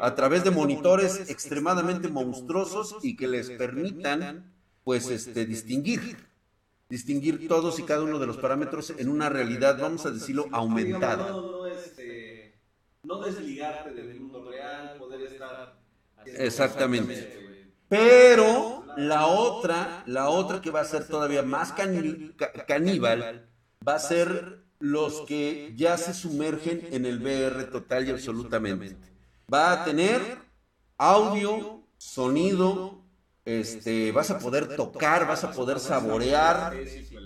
a 0.00 0.14
través 0.14 0.44
de 0.44 0.50
monitores 0.50 1.30
extremadamente 1.30 2.08
monstruosos 2.08 2.96
y 3.02 3.16
que 3.16 3.28
les 3.28 3.50
permitan, 3.50 4.54
pues, 4.82 5.10
este, 5.10 5.44
distinguir, 5.44 6.16
distinguir 6.88 7.46
todos 7.46 7.78
y 7.78 7.82
cada 7.82 8.02
uno 8.02 8.18
de 8.18 8.26
los 8.26 8.38
parámetros 8.38 8.94
en 8.96 9.08
una 9.08 9.28
realidad, 9.28 9.78
vamos 9.78 10.06
a 10.06 10.10
decirlo, 10.10 10.48
aumentada. 10.52 11.30
No, 13.02 13.20
desligarte 13.22 13.92
del 13.92 14.20
mundo 14.20 14.50
real, 14.50 14.96
poder 14.98 15.22
estar... 15.22 15.78
Exactamente. 16.26 17.66
Pero 17.88 18.84
la 18.96 19.26
otra, 19.26 20.02
la 20.06 20.28
otra 20.28 20.60
que 20.60 20.70
va 20.70 20.80
a 20.80 20.84
ser 20.84 21.06
todavía 21.06 21.42
más 21.42 21.72
caníbal, 22.66 23.49
va 23.86 23.94
a 23.94 23.98
ser 23.98 24.64
los 24.78 25.22
que 25.22 25.72
ya 25.76 25.96
se 25.96 26.14
sumergen 26.14 26.88
en 26.92 27.06
el 27.06 27.20
VR 27.20 27.64
total 27.64 28.06
y 28.06 28.10
absolutamente. 28.10 28.96
Va 29.52 29.72
a 29.72 29.84
tener 29.84 30.20
audio, 30.98 31.82
sonido, 31.96 33.02
este, 33.44 34.12
vas 34.12 34.30
a 34.30 34.38
poder 34.38 34.76
tocar, 34.76 35.26
vas 35.26 35.44
a 35.44 35.52
poder 35.52 35.80
saborear, 35.80 36.74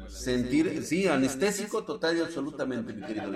sentir, 0.09 0.85
sí, 0.85 1.07
anestésico 1.09 1.85
total 1.85 2.19
y 2.19 2.21
absolutamente, 2.21 2.93
mi 2.93 3.05
querido. 3.05 3.33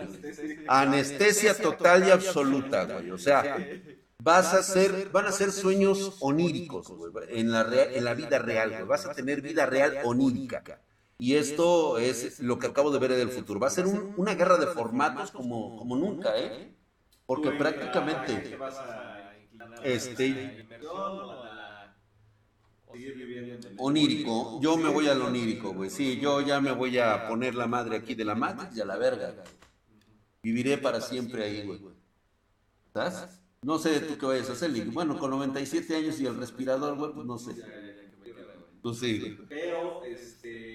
Anestesia 0.69 1.55
total 1.55 2.07
y 2.07 2.11
absoluta, 2.11 2.85
güey. 2.85 3.11
O 3.11 3.19
sea, 3.19 3.57
vas 4.23 4.55
a 4.55 4.63
ser, 4.63 5.11
van 5.11 5.27
a 5.27 5.33
ser 5.33 5.53
sueños 5.53 6.17
oníricos, 6.21 6.93
en 7.29 7.51
la, 7.51 7.67
en 7.93 8.05
la 8.05 8.15
vida 8.15 8.39
real, 8.39 8.71
güey. 8.71 8.85
Vas 8.85 9.07
a 9.07 9.15
tener 9.15 9.43
vida 9.43 9.67
real 9.67 9.99
onírica. 10.05 10.81
Y 11.19 11.35
esto 11.35 11.99
es 11.99 12.39
lo 12.41 12.59
que 12.59 12.69
acabo 12.69 12.91
de 12.93 12.99
ver 13.01 13.13
en 13.13 13.21
el 13.21 13.31
futuro. 13.31 13.59
Va 13.59 13.67
a 13.67 13.71
ser 13.71 13.87
un- 13.87 14.15
una 14.17 14.35
guerra 14.35 14.57
de 14.57 14.69
formatos 14.69 15.33
como, 15.33 15.77
como 15.77 15.97
nunca, 15.97 16.39
¿eh? 16.39 16.75
Porque 17.27 17.49
Tú 17.49 17.53
en 17.55 17.59
la- 17.59 17.71
¿Te 17.71 17.75
prácticamente, 17.77 18.59
Este- 19.83 20.67
onírico, 23.79 24.61
yo 24.63 24.77
me 24.77 24.89
voy 24.89 25.09
al 25.09 25.21
onírico, 25.23 25.73
güey. 25.73 25.91
Sí, 25.91 26.19
yo 26.21 26.41
ya 26.41 26.61
me 26.61 26.73
voy 26.73 26.99
a 26.99 27.29
poner 27.29 27.55
la 27.55 27.67
madre 27.67 27.97
aquí 27.97 28.15
de 28.15 28.25
la 28.25 28.35
Matrix 28.35 28.77
y 28.77 28.81
a 28.81 28.85
la 28.85 28.97
verga. 28.97 29.35
Viviré 30.43 30.79
para 30.79 31.01
siempre 31.01 31.45
ahí, 31.45 31.67
güey. 31.67 31.81
¿Estás? 32.87 33.41
No 33.63 33.79
sé 33.79 34.01
tú 34.01 34.17
qué 34.17 34.27
vayas 34.27 34.49
a 34.51 34.53
hacer. 34.53 34.71
Bueno, 34.87 35.19
con 35.19 35.31
97 35.31 35.97
años 35.97 36.21
y 36.21 36.27
el 36.27 36.37
respirador, 36.37 36.97
güey, 36.97 37.13
pues 37.13 37.27
no 37.27 37.39
sé. 37.39 37.55
Tú 38.83 38.95
sí, 38.95 39.19
güey. 39.19 39.49
Pero, 39.49 40.05
este, 40.05 40.68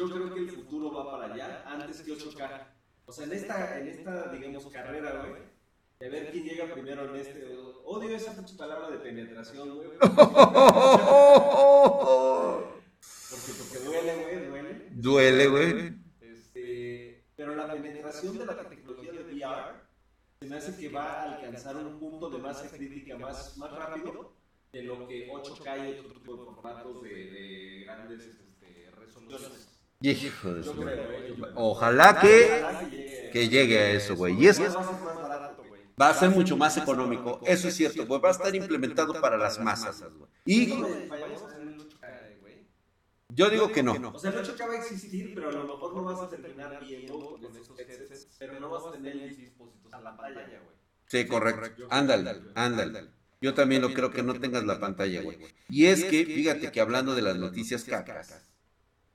yo 0.00 0.14
creo 0.14 0.32
que 0.32 0.40
el 0.40 0.50
futuro 0.50 0.92
va 0.92 1.10
para 1.10 1.34
allá 1.34 1.62
antes 1.66 2.00
que 2.00 2.12
8K. 2.12 2.66
O 3.04 3.12
sea, 3.12 3.26
en 3.26 3.32
esta, 3.32 3.78
en 3.78 3.88
esta 3.88 4.28
digamos, 4.28 4.66
carrera, 4.66 5.26
güey, 5.26 5.42
de 5.98 6.08
ver 6.08 6.30
quién 6.30 6.44
llega 6.44 6.72
primero 6.72 7.04
en 7.04 7.16
este. 7.16 7.46
Odio 7.84 8.16
esa 8.16 8.34
palabra 8.56 8.88
de 8.90 8.98
penetración, 8.98 9.74
güey. 9.74 9.88
Porque, 13.30 13.52
porque 13.58 13.78
duele, 13.84 14.14
güey, 14.16 14.46
duele. 14.46 14.88
Duele, 14.92 15.46
güey. 15.48 15.94
Este, 16.20 17.24
pero 17.36 17.54
la 17.54 17.70
penetración 17.70 18.38
de 18.38 18.46
la 18.46 18.68
tecnología 18.68 19.12
de 19.12 19.34
VR 19.34 19.74
se 20.40 20.46
me 20.46 20.56
hace 20.56 20.76
que 20.76 20.88
va 20.88 21.04
a 21.04 21.22
alcanzar 21.34 21.76
un 21.76 21.98
punto 21.98 22.30
de 22.30 22.38
masa 22.38 22.70
crítica 22.70 23.18
más, 23.18 23.56
más 23.58 23.70
rápido 23.72 24.32
de 24.72 24.82
lo 24.84 25.06
que 25.06 25.28
8K 25.28 25.96
y 25.96 25.98
otro 25.98 26.12
tipo 26.12 26.36
de 26.36 26.44
formatos 26.44 27.02
de, 27.02 27.08
de 27.10 27.80
grandes 27.84 28.20
este, 28.20 28.90
resoluciones. 28.92 29.69
Hijo 30.02 30.54
de 30.54 30.62
su-. 30.62 30.84
Ojalá 31.56 32.18
que, 32.20 33.30
que 33.32 33.48
llegue. 33.48 33.68
que 33.74 33.78
a 33.78 33.90
eso, 33.92 34.16
güey. 34.16 34.34
Y 34.42 34.46
es 34.48 34.58
Va 34.60 34.66
a 34.66 34.72
ser 34.72 34.78
más 34.80 35.22
barato, 35.28 35.64
güey. 35.68 35.82
va 36.00 36.08
a 36.08 36.14
ser 36.14 36.30
mucho 36.30 36.56
más 36.56 36.76
económico. 36.78 37.40
Eso 37.44 37.68
es 37.68 37.74
cierto, 37.76 38.06
güey. 38.06 38.20
Va 38.20 38.28
a 38.28 38.32
estar 38.32 38.54
implementado 38.54 39.20
para 39.20 39.36
las 39.36 39.58
masas, 39.60 40.02
güey. 40.02 40.30
Y 40.46 40.66
No, 40.68 40.88
vayamos 41.08 41.42
a 41.42 41.46
hacer 41.46 41.60
el 41.62 41.78
8K, 41.78 42.40
güey. 42.40 42.66
yo 43.28 43.50
digo 43.50 43.70
que 43.72 43.82
no. 43.82 43.92
O 44.14 44.18
sea, 44.18 44.30
el 44.30 44.38
8K 44.38 44.68
va 44.68 44.72
a 44.72 44.76
existir, 44.78 45.32
pero 45.34 45.50
a 45.50 45.52
lo 45.52 45.64
mejor 45.64 45.94
no 45.94 46.02
vas 46.04 46.20
a 46.20 46.28
terminar 46.30 46.80
viendo 46.82 47.18
con 47.38 47.56
esos 47.56 47.78
headsets, 47.78 48.28
pero 48.38 48.58
no 48.58 48.70
vas 48.70 48.86
a 48.86 48.92
tener 48.92 49.16
el 49.16 49.36
dispositivo 49.36 49.94
a 49.94 50.00
la 50.00 50.16
pantalla, 50.16 50.46
güey. 50.64 50.76
Sí, 51.08 51.26
correcto. 51.26 51.86
Ándale, 51.90 52.40
ándale. 52.54 53.08
Yo 53.42 53.52
también 53.54 53.82
lo 53.82 53.92
creo 53.92 54.10
que 54.10 54.22
no 54.22 54.34
tengas 54.38 54.64
la 54.64 54.78
pantalla, 54.80 55.22
güey. 55.22 55.38
Y 55.68 55.86
es 55.86 56.04
que, 56.04 56.24
fíjate 56.24 56.70
que 56.72 56.80
hablando 56.80 57.14
de 57.14 57.22
las 57.22 57.36
noticias 57.36 57.84
cacas, 57.84 58.46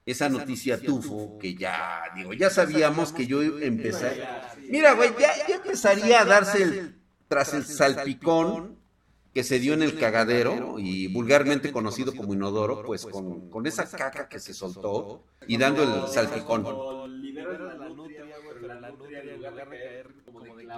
esa 0.06 0.30
noticia 0.30 0.80
tufo, 0.80 1.38
que 1.40 1.56
ya, 1.56 2.04
digo, 2.16 2.34
ya 2.34 2.50
sabíamos 2.50 3.12
que 3.12 3.26
yo 3.26 3.42
empecé. 3.42 4.24
Mira, 4.70 4.94
güey, 4.94 5.12
ya, 5.20 5.32
ya 5.48 5.56
empezaría 5.56 6.22
a 6.22 6.26
darse 6.26 6.64
el 6.64 6.96
tras 7.28 7.54
el 7.54 7.66
salpicón 7.66 8.78
que 9.34 9.44
se 9.44 9.60
dio 9.60 9.74
en 9.74 9.82
el 9.82 10.00
cagadero 10.00 10.80
y 10.80 11.08
vulgarmente 11.08 11.72
conocido 11.72 12.16
como 12.16 12.34
inodoro, 12.34 12.84
pues 12.84 13.06
con, 13.06 13.50
con 13.50 13.68
esa 13.68 13.90
caca 13.90 14.30
que 14.30 14.40
se 14.40 14.54
soltó 14.54 15.26
y 15.48 15.58
dando 15.58 15.84
el 15.84 16.08
salpicón. 16.08 16.64
Cuando 16.64 17.08
liberas 17.08 17.78
la 17.78 17.90
nutria, 17.90 18.24
güey, 18.24 18.62
pero 18.62 18.80
la 18.80 18.90
nutria 18.92 19.20
en 19.22 19.36
lugar 19.36 19.56
de 19.56 19.64
caer 19.64 20.08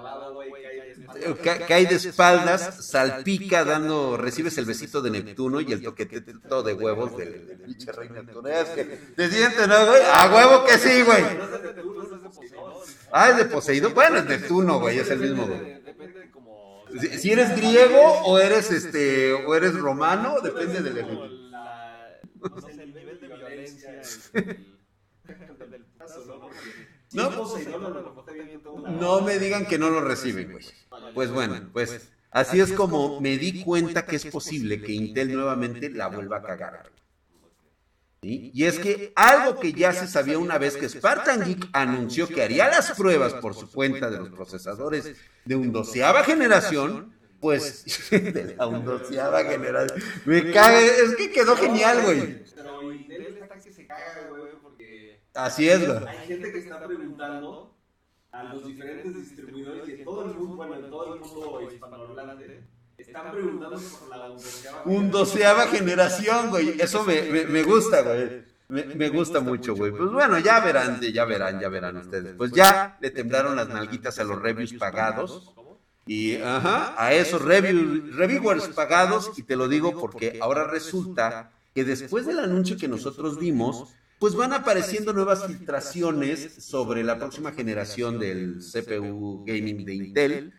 clavado, 0.01 0.33
güey, 0.33 0.51
cae 0.51 0.75
de 0.81 0.91
espaldas. 0.91 1.37
Ca- 1.43 1.65
Cae 1.67 1.85
de 1.85 1.95
espaldas, 1.95 2.85
salpica 2.87 3.65
dando, 3.65 4.17
recibes 4.17 4.57
el 4.57 4.65
besito 4.65 5.01
de 5.01 5.11
Neptuno 5.11 5.61
y 5.61 5.71
el 5.71 5.81
toquetito 5.81 6.63
de 6.63 6.73
huevos 6.73 7.17
del 7.17 7.61
pinche 7.65 7.91
rey 7.91 8.09
Neptuno. 8.09 8.47
Es 8.49 8.69
que 8.69 8.83
te 8.85 9.29
sientes, 9.29 9.67
¿no, 9.67 9.85
güey? 9.85 10.01
A 10.13 10.31
huevo 10.33 10.65
que 10.65 10.77
sí, 10.77 11.01
güey. 11.03 11.21
No 11.23 11.43
es 11.45 11.51
de 11.51 11.63
Neptuno, 11.73 12.03
es 12.03 12.09
de 12.11 12.17
Poseidón. 12.17 12.73
Ah, 13.11 13.29
es 13.29 13.37
de 13.37 13.45
Poseidón. 13.45 13.93
Bueno, 13.93 14.17
es 14.17 14.25
Neptuno, 14.25 14.79
güey, 14.79 14.99
es 14.99 15.09
el 15.09 15.19
mismo, 15.19 15.45
güey. 15.47 15.77
Si, 17.01 17.07
si 17.19 17.31
eres 17.31 17.55
griego 17.55 17.99
o 18.25 18.39
eres 18.39 18.71
este 18.71 19.33
o 19.33 19.53
eres 19.55 19.75
romano, 19.75 20.39
depende 20.41 20.81
del 20.81 20.95
la, 21.51 22.17
no 22.39 22.61
sé, 22.61 22.71
el 22.71 22.93
nivel 22.93 23.19
de 23.19 23.27
violencia 23.27 23.91
del 25.69 25.85
paso, 25.97 26.23
¿no? 26.25 26.49
Porque 27.17 27.63
si 27.63 27.69
No. 27.71 28.87
No 28.87 29.21
me 29.21 29.39
digan 29.39 29.65
que 29.65 29.77
no 29.77 29.89
lo 29.89 30.01
reciben, 30.01 30.51
güey. 30.51 30.65
Pues 31.13 31.31
bueno, 31.31 31.69
pues 31.73 32.09
así 32.31 32.59
es 32.59 32.71
como 32.73 33.19
me 33.19 33.37
di 33.37 33.63
cuenta 33.63 34.05
que 34.05 34.15
es 34.15 34.25
posible 34.25 34.81
que 34.81 34.91
Intel 34.91 35.33
nuevamente 35.33 35.89
la 35.89 36.07
vuelva 36.07 36.37
a 36.37 36.43
cagar. 36.43 36.91
¿Sí? 38.21 38.51
Y 38.53 38.65
es 38.65 38.79
que 38.79 39.13
algo 39.15 39.59
que 39.59 39.73
ya 39.73 39.93
se 39.93 40.07
sabía 40.07 40.39
una 40.39 40.57
vez 40.57 40.75
que 40.75 40.89
Spartan 40.89 41.45
Geek 41.45 41.69
anunció 41.71 42.27
que 42.27 42.41
haría 42.41 42.67
las 42.67 42.91
pruebas 42.91 43.33
por 43.35 43.53
su 43.53 43.71
cuenta 43.71 44.09
de 44.09 44.17
los 44.17 44.29
procesadores 44.29 45.15
de 45.45 45.55
un 45.55 45.71
doceava 45.71 46.23
generación, 46.23 47.13
pues 47.39 47.85
de 48.11 48.55
la 48.57 48.67
undoceava 48.67 49.43
generación. 49.43 50.01
Me 50.25 50.51
caga, 50.51 50.81
es 50.81 51.15
que 51.15 51.31
quedó 51.31 51.55
genial, 51.55 52.01
güey. 52.03 52.43
Pero 52.55 52.91
Intel 52.91 53.21
está 53.27 53.55
que 53.55 53.71
se 53.71 53.85
caga, 53.85 54.29
güey, 54.29 54.51
Así 55.37 55.69
es, 55.69 55.85
güey. 55.85 55.99
hay 56.07 56.27
gente 56.27 56.51
que 56.51 56.59
está 56.59 56.85
preguntando 56.85 57.73
a 58.31 58.43
los 58.43 58.65
diferentes 58.67 59.15
distribuidores 59.15 59.87
en 59.87 60.03
todo 60.03 60.25
el 60.25 60.33
mundo, 60.37 60.55
bueno, 60.57 60.75
en 60.75 60.89
todo 60.89 61.13
el 61.13 61.19
mundo 61.19 61.61
hispanohablante, 61.71 62.63
están 62.97 63.31
preguntando 63.31 63.79
por 63.79 64.09
la 64.17 64.29
undoceava 64.31 64.81
Un 64.85 65.11
doceava 65.11 65.67
generación, 65.67 66.49
güey. 66.49 66.79
Eso 66.81 67.03
me, 67.03 67.21
me, 67.23 67.45
me 67.45 67.63
gusta, 67.63 68.01
güey. 68.01 68.43
Me, 68.69 68.83
me 68.83 69.09
gusta 69.09 69.39
mucho, 69.39 69.75
güey. 69.75 69.91
Pues 69.91 70.11
bueno, 70.11 70.39
ya 70.39 70.59
verán, 70.59 70.99
ya 70.99 71.23
verán, 71.25 71.59
ya 71.59 71.69
verán 71.69 71.97
ustedes. 71.97 72.35
Pues 72.35 72.51
ya 72.51 72.97
le 72.99 73.11
temblaron 73.11 73.55
las 73.55 73.69
nalguitas 73.69 74.19
a 74.19 74.23
los 74.25 74.41
reviews 74.41 74.73
pagados. 74.73 75.53
Y, 76.05 76.35
ajá, 76.41 76.95
a 76.97 77.13
esos 77.13 77.41
review- 77.43 78.11
reviewers 78.13 78.67
pagados. 78.69 79.31
Y 79.37 79.43
te 79.43 79.55
lo 79.55 79.67
digo 79.67 79.97
porque 79.99 80.39
ahora 80.41 80.65
resulta 80.67 81.51
que 81.73 81.83
después 81.85 82.25
del 82.25 82.39
anuncio 82.39 82.77
que 82.77 82.87
nosotros 82.87 83.39
dimos, 83.39 83.93
pues 84.19 84.35
van 84.35 84.53
apareciendo 84.53 85.13
nuevas 85.13 85.45
filtraciones 85.45 86.63
sobre 86.63 87.03
la 87.03 87.17
próxima 87.17 87.51
generación 87.51 88.19
del 88.19 88.59
CPU 88.59 89.43
gaming 89.45 89.85
de 89.85 89.93
Intel. 89.95 90.53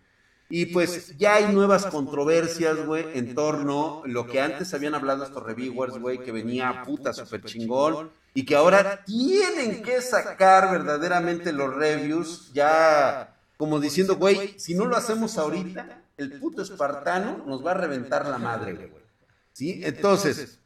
Y 0.51 0.67
pues 0.67 1.17
ya 1.19 1.35
hay 1.35 1.53
nuevas 1.53 1.85
controversias, 1.87 2.87
güey, 2.87 3.05
en 3.15 3.35
torno 3.35 4.03
a 4.05 4.09
lo 4.09 4.27
que 4.27 4.41
antes 4.41 4.73
habían 4.73 4.95
hablado 4.95 5.25
estos 5.25 5.43
reviewers, 5.43 5.99
güey, 5.99 6.23
que 6.23 6.33
venía 6.33 6.83
puta 6.87 7.13
super 7.13 7.43
chingón 7.43 8.11
y 8.33 8.47
que 8.47 8.55
ahora 8.55 9.05
tienen 9.05 9.83
que 9.83 10.01
sacar 10.01 10.71
verdaderamente 10.71 11.53
los 11.53 11.75
reviews 11.75 12.51
ya 12.55 13.35
como 13.59 13.81
diciendo, 13.81 14.17
güey, 14.17 14.55
si 14.57 14.75
no 14.75 14.87
lo 14.87 14.97
hacemos 14.97 15.37
ahorita, 15.37 16.03
el 16.17 16.39
puto 16.39 16.63
espartano 16.63 17.45
nos 17.45 17.67
va 17.67 17.73
a 17.73 17.75
reventar 17.75 18.25
la 18.27 18.39
madre, 18.39 18.75
güey. 18.75 19.03
¿Sí? 19.53 19.81
Entonces, 19.85 20.61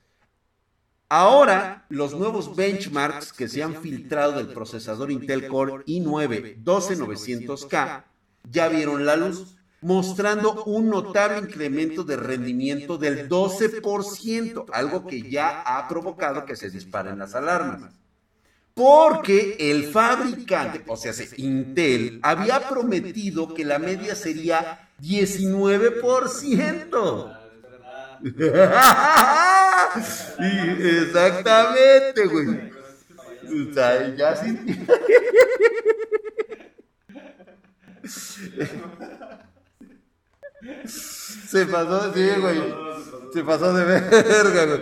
ahora 1.12 1.84
los 1.90 2.14
nuevos 2.14 2.56
benchmarks 2.56 3.34
que 3.34 3.46
se 3.46 3.62
han 3.62 3.74
filtrado 3.74 4.32
del 4.32 4.48
procesador 4.48 5.10
Intel 5.10 5.46
Core 5.46 5.84
i9 5.84 6.64
12900K 6.64 8.04
ya 8.50 8.68
vieron 8.68 9.04
la 9.04 9.16
luz 9.16 9.58
mostrando 9.82 10.64
un 10.64 10.88
notable 10.88 11.40
incremento 11.40 12.02
de 12.02 12.16
rendimiento 12.16 12.96
del 12.96 13.28
12%, 13.28 14.64
algo 14.72 15.06
que 15.06 15.30
ya 15.30 15.60
ha 15.60 15.86
provocado 15.86 16.46
que 16.46 16.56
se 16.56 16.70
disparen 16.70 17.18
las 17.18 17.34
alarmas. 17.34 17.92
Porque 18.72 19.58
el 19.58 19.92
fabricante, 19.92 20.82
o 20.86 20.96
sea, 20.96 21.12
Intel, 21.36 22.20
había 22.22 22.70
prometido 22.70 23.52
que 23.52 23.66
la 23.66 23.78
media 23.78 24.14
sería 24.14 24.88
19%. 24.98 27.41
Sí, 30.02 30.44
exactamente, 31.02 32.26
güey. 32.26 32.48
O 32.48 33.74
sea, 33.74 34.16
ya 34.16 34.34
sí. 34.36 34.56
Se 40.86 41.66
pasó, 41.66 42.14
sí, 42.14 42.26
güey. 42.40 42.62
Se 43.32 43.44
pasó 43.44 43.74
de 43.74 43.84
verga, 43.84 44.64
güey. 44.64 44.80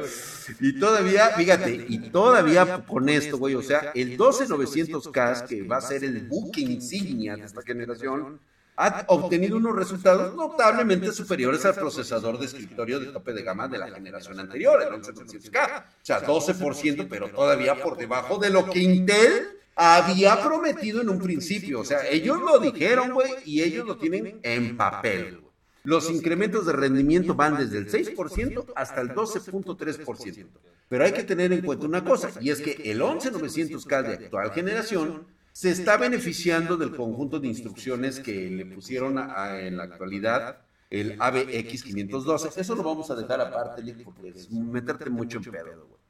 Y 0.60 0.78
todavía, 0.78 1.30
fíjate, 1.30 1.86
y 1.88 2.10
todavía 2.10 2.84
con 2.86 3.08
esto, 3.08 3.38
güey, 3.38 3.54
o 3.54 3.62
sea, 3.62 3.92
el 3.94 4.16
12900K, 4.16 5.46
que 5.46 5.62
va 5.62 5.76
a 5.76 5.80
ser 5.80 6.04
el 6.04 6.26
buque 6.26 6.60
insignia 6.60 7.36
de 7.36 7.44
esta 7.44 7.62
generación, 7.62 8.40
ha 8.80 9.04
obtenido 9.08 9.58
unos 9.58 9.76
resultados 9.76 10.34
notablemente 10.34 11.12
superiores 11.12 11.64
al 11.66 11.74
procesador 11.74 12.38
de 12.38 12.46
escritorio 12.46 12.98
de 12.98 13.06
tope 13.06 13.34
de 13.34 13.42
gama 13.42 13.68
de 13.68 13.76
la 13.76 13.90
generación 13.90 14.40
anterior, 14.40 14.82
el 14.82 14.88
11900K. 15.02 15.80
O 15.80 15.84
sea, 16.00 16.26
12%, 16.26 17.06
pero 17.08 17.28
todavía 17.28 17.80
por 17.82 17.98
debajo 17.98 18.38
de 18.38 18.48
lo 18.48 18.70
que 18.70 18.78
Intel 18.78 19.58
había 19.76 20.42
prometido 20.42 21.02
en 21.02 21.10
un 21.10 21.18
principio. 21.20 21.80
O 21.80 21.84
sea, 21.84 22.08
ellos 22.08 22.40
lo 22.40 22.58
dijeron, 22.58 23.12
güey, 23.12 23.30
y 23.44 23.62
ellos 23.62 23.86
lo 23.86 23.98
tienen 23.98 24.40
en 24.42 24.78
papel. 24.78 25.42
Los 25.82 26.10
incrementos 26.10 26.64
de 26.64 26.72
rendimiento 26.72 27.34
van 27.34 27.58
desde 27.58 27.78
el 27.78 27.90
6% 27.90 28.72
hasta 28.76 29.02
el 29.02 29.10
12.3%. 29.10 30.46
Pero 30.88 31.04
hay 31.04 31.12
que 31.12 31.22
tener 31.22 31.52
en 31.52 31.60
cuenta 31.60 31.86
una 31.86 32.02
cosa, 32.02 32.30
y 32.40 32.50
es 32.50 32.62
que 32.62 32.90
el 32.90 33.00
11900K 33.02 34.02
de 34.02 34.14
actual 34.24 34.52
generación 34.52 35.26
se 35.52 35.70
está 35.70 35.96
beneficiando 35.96 36.76
del 36.76 36.94
conjunto 36.94 37.38
de 37.40 37.48
instrucciones 37.48 38.20
que 38.20 38.50
le 38.50 38.66
pusieron 38.66 39.18
a- 39.18 39.34
a- 39.44 39.60
en 39.60 39.76
la 39.76 39.84
actualidad 39.84 40.58
el 40.90 41.16
ABX 41.20 41.84
512. 41.84 42.60
Eso 42.60 42.74
lo 42.74 42.82
vamos 42.82 43.10
a 43.10 43.14
dejar 43.14 43.40
aparte, 43.40 43.82
Lick, 43.82 44.02
porque 44.02 44.28
es 44.28 44.50
meterte 44.50 45.08
mucho 45.10 45.38
en 45.38 45.44
pedo. 45.44 45.86
güey. 45.86 46.00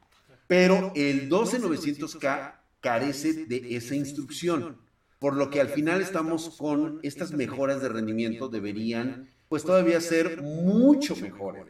Pero 0.46 0.92
el 0.96 1.28
12900K 1.28 2.60
carece 2.80 3.44
de 3.46 3.76
esa 3.76 3.94
instrucción, 3.94 4.78
por 5.18 5.36
lo 5.36 5.50
que 5.50 5.60
al 5.60 5.68
final 5.68 6.00
estamos 6.00 6.56
con 6.56 6.98
estas 7.02 7.32
mejoras 7.32 7.82
de 7.82 7.90
rendimiento 7.90 8.48
deberían 8.48 9.28
pues 9.48 9.64
todavía 9.64 10.00
ser 10.00 10.40
mucho 10.42 11.14
mejores. 11.16 11.66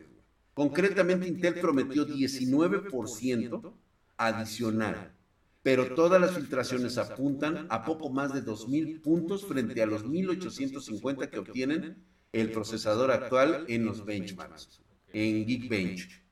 Concretamente 0.55 1.27
Intel 1.27 1.55
prometió 1.55 2.05
19% 2.05 3.75
adicional, 4.17 5.13
pero 5.63 5.95
todas 5.95 6.21
las 6.21 6.33
filtraciones 6.33 6.97
apuntan 6.99 7.67
a 7.69 7.85
poco 7.85 8.11
más 8.11 8.33
de 8.33 8.43
2.000 8.43 9.03
puntos 9.03 9.45
frente 9.45 9.83
a 9.83 9.87
los 9.87 10.05
1.850 10.05 11.29
que 11.29 11.39
obtienen 11.39 12.05
el 12.33 12.51
procesador 12.51 13.11
actual 13.11 13.65
en 13.69 13.85
los 13.85 14.05
benchmarks, 14.05 14.81
en 15.13 15.47
Geekbench. 15.47 16.25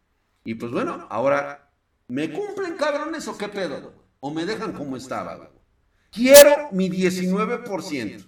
Y 0.44 0.54
pues 0.54 0.72
bueno, 0.72 1.06
ahora, 1.10 1.70
¿me 2.08 2.30
cumplen 2.32 2.76
cabrones 2.76 3.28
o 3.28 3.36
qué 3.36 3.48
pedo? 3.48 3.92
¿O 4.20 4.32
me 4.32 4.46
dejan 4.46 4.72
como 4.72 4.96
estaba? 4.96 5.36
güey? 5.36 5.48
Quiero 6.10 6.70
mi 6.72 6.88
19%. 6.88 8.26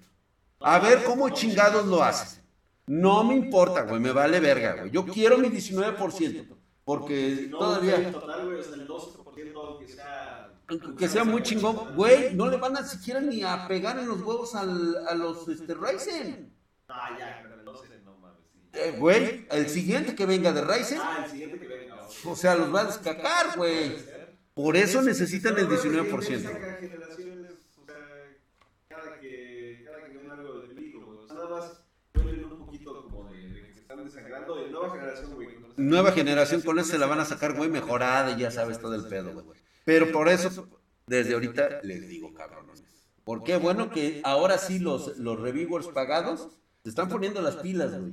A 0.61 0.79
ver 0.79 1.03
cómo 1.05 1.31
chingados 1.31 1.87
lo 1.87 2.03
hacen. 2.03 2.45
No 2.87 3.25
me 3.25 3.37
importa, 3.37 3.83
güey, 3.83 4.01
me 4.01 4.13
vale 4.13 4.41
verga, 4.41 4.75
güey. 4.75 4.91
Yo 4.91 5.07
quiero 5.07 5.39
mi 5.39 5.49
19%. 5.49 6.57
Porque 6.85 7.49
todavía... 7.51 8.11
total, 8.11 8.47
güey, 8.47 8.59
el 8.59 8.87
12%, 8.87 9.53
aunque 9.55 9.89
sea... 9.89 10.50
Que 10.99 11.09
sea 11.09 11.25
muy 11.25 11.43
chingón, 11.43 11.95
güey, 11.97 12.35
no 12.35 12.49
le 12.49 12.57
van 12.57 12.77
a 12.77 12.85
siquiera 12.85 13.21
ni 13.21 13.43
a 13.43 13.67
pegar 13.67 13.99
en 13.99 14.07
los 14.07 14.21
huevos 14.21 14.55
al, 14.55 14.97
a 15.09 15.15
los 15.15 15.49
este, 15.49 15.75
Ryzen. 15.75 16.53
Ah, 16.89 17.17
ya, 17.19 17.41
pero 17.43 17.63
12 17.63 18.01
No 18.05 18.17
mames. 18.19 18.39
Eh, 18.73 18.95
güey, 18.99 19.47
el 19.51 19.69
siguiente 19.69 20.15
que 20.15 20.27
venga 20.27 20.53
de 20.53 20.63
Ryzen, 20.63 20.99
Ah, 21.03 21.23
el 21.25 21.31
siguiente 21.31 21.59
que 21.59 21.67
venga. 21.67 21.97
o 22.25 22.37
sea, 22.37 22.55
los 22.55 22.73
va 22.75 22.83
a 22.83 22.85
descacar, 22.85 23.57
güey. 23.57 23.97
Por 24.55 24.77
eso 24.77 25.03
necesitan 25.03 25.57
el 25.59 25.69
19%. 25.69 26.43
Saca 26.43 26.77
generaciones, 26.81 27.53
o 27.81 27.87
sea, 27.87 27.95
cada 28.89 29.19
que, 29.21 29.83
cada 29.87 30.05
que 30.07 30.19
ven 30.19 30.31
algo 30.31 30.61
de 30.61 30.69
peligro, 30.69 31.07
güey. 31.07 31.19
O 31.19 31.27
sea, 31.27 31.35
nada 31.37 31.49
más 31.49 31.81
vuelven 32.15 32.45
un 32.45 32.59
poquito 32.67 33.03
como 33.05 33.31
de, 33.31 33.39
de 33.49 33.67
que 33.67 33.75
se 33.75 33.81
están 33.81 34.05
desangrando 34.05 34.55
de 34.57 34.71
nueva 34.71 34.91
generación, 34.91 35.35
güey. 35.35 35.49
Nueva 35.77 36.13
generación 36.13 36.61
con 36.61 36.79
eso 36.79 36.91
se 36.91 36.99
la 36.99 37.07
van 37.07 37.21
a 37.21 37.25
sacar, 37.25 37.55
güey, 37.55 37.71
mejorada 37.71 38.33
y 38.33 38.37
ya 38.41 38.51
sabes 38.51 38.79
todo 38.79 38.95
el 38.95 39.07
pedo, 39.07 39.33
güey. 39.33 39.47
Pero 39.91 40.13
por 40.13 40.29
eso, 40.29 40.69
desde 41.05 41.35
ahorita 41.35 41.81
les 41.83 42.07
digo, 42.07 42.33
cabrones. 42.33 42.85
¿Por 43.25 43.43
qué? 43.43 43.57
Bueno, 43.57 43.91
que 43.91 44.21
ahora 44.23 44.57
sí 44.57 44.79
los, 44.79 45.19
los 45.19 45.41
reviewers 45.41 45.89
pagados 45.89 46.49
Se 46.85 46.91
están 46.91 47.09
poniendo 47.09 47.43
las 47.43 47.57
pilas, 47.57 47.99
güey. 47.99 48.13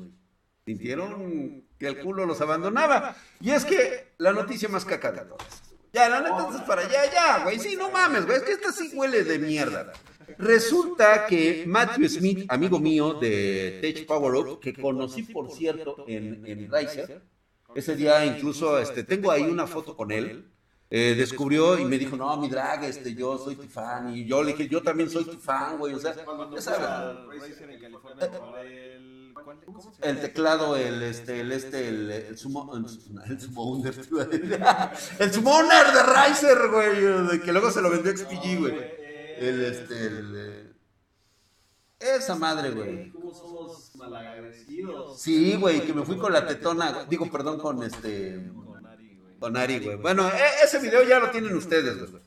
Sintieron 0.65 1.63
que 1.77 1.87
el 1.87 1.99
culo 1.99 2.25
los 2.25 2.41
abandonaba. 2.41 3.15
Y 3.39 3.51
es 3.51 3.63
que 3.63 4.13
la 4.17 4.33
noticia 4.33 4.67
más 4.69 4.85
caca 4.85 5.11
de 5.11 5.21
todas. 5.21 5.61
Ya, 5.93 6.09
la 6.09 6.21
neta, 6.21 6.37
entonces 6.39 6.61
para 6.63 6.81
allá, 6.81 7.11
ya, 7.13 7.43
güey. 7.43 7.59
Sí, 7.59 7.75
no 7.75 7.91
mames, 7.91 8.25
güey. 8.25 8.37
Es 8.37 8.43
que 8.43 8.53
esta 8.53 8.71
sí 8.71 8.89
huele 8.95 9.23
de 9.23 9.37
mierda. 9.37 9.93
Resulta 10.39 11.27
que 11.27 11.63
Matthew 11.67 12.09
Smith, 12.09 12.45
amigo 12.49 12.79
mío 12.79 13.13
de 13.13 13.77
Tech 13.83 14.07
Power 14.07 14.33
Up, 14.33 14.59
que 14.59 14.73
conocí, 14.73 15.21
por 15.21 15.51
cierto, 15.51 16.05
en, 16.07 16.43
en 16.43 16.71
Riser, 16.71 17.21
ese 17.75 17.95
día 17.95 18.25
incluso 18.25 18.79
este, 18.79 19.03
tengo 19.03 19.29
ahí 19.29 19.43
una 19.43 19.67
foto 19.67 19.95
con 19.95 20.11
él. 20.11 20.56
Eh, 20.89 21.15
descubrió 21.17 21.77
y 21.77 21.83
me 21.83 21.97
dijo, 21.97 22.15
no, 22.15 22.37
mi 22.37 22.47
drag, 22.47 22.85
este, 22.85 23.13
yo 23.13 23.37
soy 23.37 23.55
tu 23.55 23.67
fan. 23.67 24.15
Y 24.15 24.25
yo 24.25 24.41
le 24.41 24.53
dije, 24.53 24.69
yo 24.69 24.81
también 24.81 25.09
soy 25.09 25.25
tu 25.25 25.37
fan, 25.37 25.77
güey. 25.77 25.93
O 25.93 25.99
sea, 25.99 26.15
ya 26.15 26.61
sabes. 26.61 27.17
El 30.01 30.19
teclado, 30.19 30.75
el 30.75 31.03
este, 31.03 31.41
el 31.41 31.51
este, 31.51 31.87
el, 31.89 32.11
el 32.11 32.37
sumo, 32.37 32.73
el 32.75 33.39
summoner 33.39 33.93
de 35.93 36.03
Riser, 36.03 36.69
güey, 36.71 37.41
que 37.41 37.51
luego 37.51 37.71
se 37.71 37.81
lo 37.81 37.89
vendió 37.89 38.15
XPG, 38.15 38.59
güey. 38.59 38.75
El 39.39 39.65
este, 39.65 40.07
el, 40.07 40.35
eh, 40.35 40.73
esa 41.99 42.35
madre, 42.35 42.71
güey. 42.71 43.11
¿Cómo 43.11 43.33
somos 43.33 43.95
malagradecidos? 43.95 45.19
Sí, 45.19 45.55
güey, 45.55 45.81
que 45.85 45.93
me 45.93 46.03
fui 46.03 46.17
con 46.17 46.31
la 46.33 46.45
tetona, 46.45 47.05
digo, 47.09 47.29
perdón, 47.31 47.59
con 47.59 47.83
este, 47.83 48.51
con 49.39 49.57
Ari, 49.57 49.79
güey. 49.79 49.97
Bueno, 49.97 50.27
e- 50.27 50.63
ese 50.65 50.79
video 50.79 51.03
ya 51.03 51.19
lo 51.19 51.29
tienen 51.31 51.55
ustedes, 51.55 52.09
güey. 52.11 52.23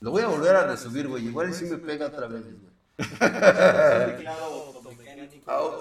Lo 0.00 0.10
voy 0.10 0.22
a 0.22 0.28
volver 0.28 0.54
a 0.56 0.66
resubir, 0.66 1.08
güey. 1.08 1.26
Igual 1.26 1.50
y 1.50 1.54
si 1.54 1.64
me 1.64 1.78
pega 1.78 2.06
otra 2.06 2.26
vez, 2.28 2.42
güey. 2.44 2.68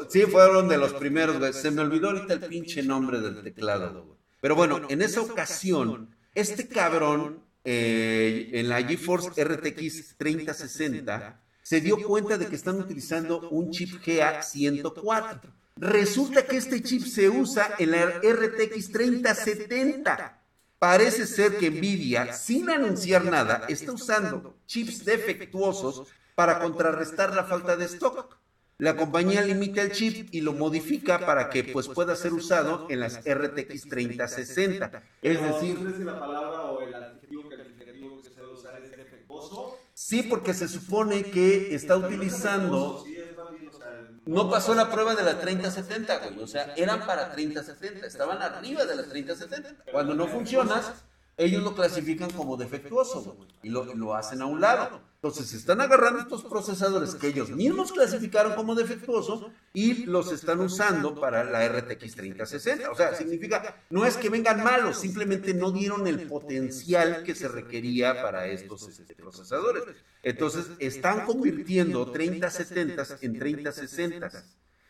Sí, 0.10 0.22
fueron 0.22 0.70
de 0.70 0.78
los 0.78 0.94
primeros, 0.94 1.38
güey. 1.38 1.52
Se 1.54 1.72
me 1.72 1.82
olvidó 1.82 2.10
ahorita 2.10 2.34
el 2.34 2.40
pinche 2.42 2.82
nombre 2.84 3.20
del 3.20 3.44
teclado, 3.44 4.04
güey. 4.06 4.18
Pero 4.40 4.56
bueno, 4.56 4.82
en 4.90 5.02
esa 5.02 5.22
ocasión, 5.22 6.16
este 6.34 6.68
cabrón, 6.68 7.42
eh, 7.66 8.50
en 8.54 8.70
la 8.70 8.82
GeForce 8.82 9.44
RTX 9.44 10.16
3060, 10.18 11.42
se 11.62 11.82
dio 11.82 11.98
cuenta 12.02 12.38
de 12.38 12.48
que 12.48 12.56
están 12.56 12.80
utilizando 12.80 13.50
un 13.50 13.72
chip 13.72 14.02
GA104. 14.02 15.42
Resulta 15.76 16.46
que 16.46 16.58
este 16.58 16.82
chip 16.82 17.04
se 17.04 17.30
usa 17.30 17.76
en 17.78 17.92
la 17.92 18.06
RTX 18.22 18.92
3070. 18.92 20.42
Parece 20.80 21.26
ser 21.26 21.58
que 21.58 21.72
Nvidia, 21.72 22.34
sin 22.34 22.70
anunciar 22.70 23.26
nada, 23.26 23.66
está 23.68 23.92
usando 23.92 24.56
chips 24.68 25.04
defectuosos 25.04 26.08
para 26.36 26.60
contrarrestar 26.60 27.34
la 27.34 27.44
falta 27.44 27.76
de 27.76 27.86
stock. 27.86 28.38
La 28.78 28.96
compañía 28.96 29.42
limita 29.42 29.82
el 29.82 29.92
chip 29.92 30.30
y 30.32 30.42
lo 30.42 30.54
modifica 30.54 31.26
para 31.26 31.50
que 31.50 31.64
pues, 31.64 31.88
pueda 31.88 32.16
ser 32.16 32.34
usado 32.34 32.86
en 32.92 33.00
las 33.00 33.18
RTX 33.26 33.90
3060. 33.90 35.04
Es 35.24 35.42
decir, 35.42 35.80
¿Crees 35.80 35.96
que 35.96 36.04
la 36.04 36.20
palabra 36.20 36.66
o 36.66 36.82
el 36.82 36.94
adjetivo 36.94 37.50
calificativo 37.50 38.22
que 38.22 38.30
se 38.30 38.36
debe 38.36 38.54
usar 38.54 38.80
es 38.84 38.92
defectuoso? 38.92 39.80
sí, 39.96 40.22
porque 40.22 40.54
se 40.54 40.68
supone 40.68 41.24
que 41.24 41.74
está 41.74 41.98
utilizando 41.98 43.04
Sí, 43.04 43.16
es 43.16 43.36
válido, 43.36 43.72
o 43.72 43.78
sea, 43.78 44.12
No 44.28 44.50
pasó 44.50 44.76
la 44.76 44.92
prueba 44.92 45.16
de 45.16 45.24
la 45.24 45.40
3070, 45.40 46.18
güey. 46.20 46.44
O 46.44 46.48
sea, 46.48 46.74
eran 46.76 47.06
para 47.06 47.32
3070. 47.32 48.06
Estaban 48.06 48.42
arriba 48.42 48.86
de 48.86 48.96
la 48.96 49.04
3070. 49.04 49.84
Cuando 49.92 50.14
no 50.14 50.28
funcionas, 50.28 50.92
ellos 51.38 51.64
lo 51.64 51.76
clasifican 51.76 52.32
como 52.32 52.58
defectuoso, 52.58 53.22
güey. 53.22 53.48
Y 53.62 53.70
lo, 53.70 53.86
lo 53.94 54.16
hacen 54.16 54.42
a 54.42 54.48
un 54.48 54.60
lado. 54.60 55.00
Entonces, 55.18 55.54
están 55.54 55.82
agarrando 55.82 56.20
estos 56.20 56.44
procesadores 56.44 57.14
que 57.14 57.28
ellos 57.28 57.52
mismos 57.52 57.92
clasificaron 57.92 58.54
como 58.56 58.74
defectuoso 58.74 59.52
y 59.72 60.06
los 60.06 60.32
están 60.32 60.60
usando 60.62 61.14
para 61.14 61.44
la 61.44 61.68
RTX 61.68 62.16
3060. 62.16 62.90
O 62.90 62.96
sea, 62.96 63.16
significa, 63.16 63.84
no 63.92 64.06
es 64.06 64.18
que 64.18 64.30
vengan 64.30 64.64
malos, 64.64 64.98
simplemente 64.98 65.54
no 65.54 65.72
dieron 65.72 66.08
el 66.08 66.28
potencial 66.28 67.24
que 67.24 67.36
se 67.36 67.48
requería 67.48 68.22
para 68.22 68.48
estos 68.48 68.88
este, 68.88 69.14
procesadores. 69.14 69.84
Entonces, 70.24 70.72
están 70.80 71.26
convirtiendo 71.26 72.12
3070 72.12 73.06
en 73.22 73.38
3060. 73.38 74.32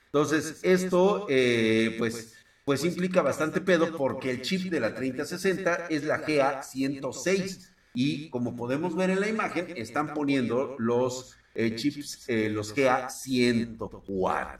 Entonces, 0.05 0.60
esto, 0.63 1.25
eh, 1.29 1.95
pues, 1.97 2.37
pues 2.67 2.84
implica 2.84 3.21
bastante 3.21 3.62
pedo 3.62 3.95
porque 3.95 4.30
el 4.30 4.41
chip 4.41 4.69
de 4.69 4.82
la 4.82 4.93
3060 4.93 5.88
es 5.89 6.03
la 6.03 6.21
GA106 6.21 7.69
y 7.93 8.30
como 8.30 8.58
podemos 8.58 8.93
ver 8.93 9.10
en 9.10 9.21
la 9.21 9.30
imagen, 9.30 9.71
están 9.77 10.13
poniendo 10.13 10.75
los 10.77 11.38
eh, 11.56 11.77
chips, 11.77 12.27
eh, 12.27 12.49
los 12.49 12.75
GA104. 12.75 14.60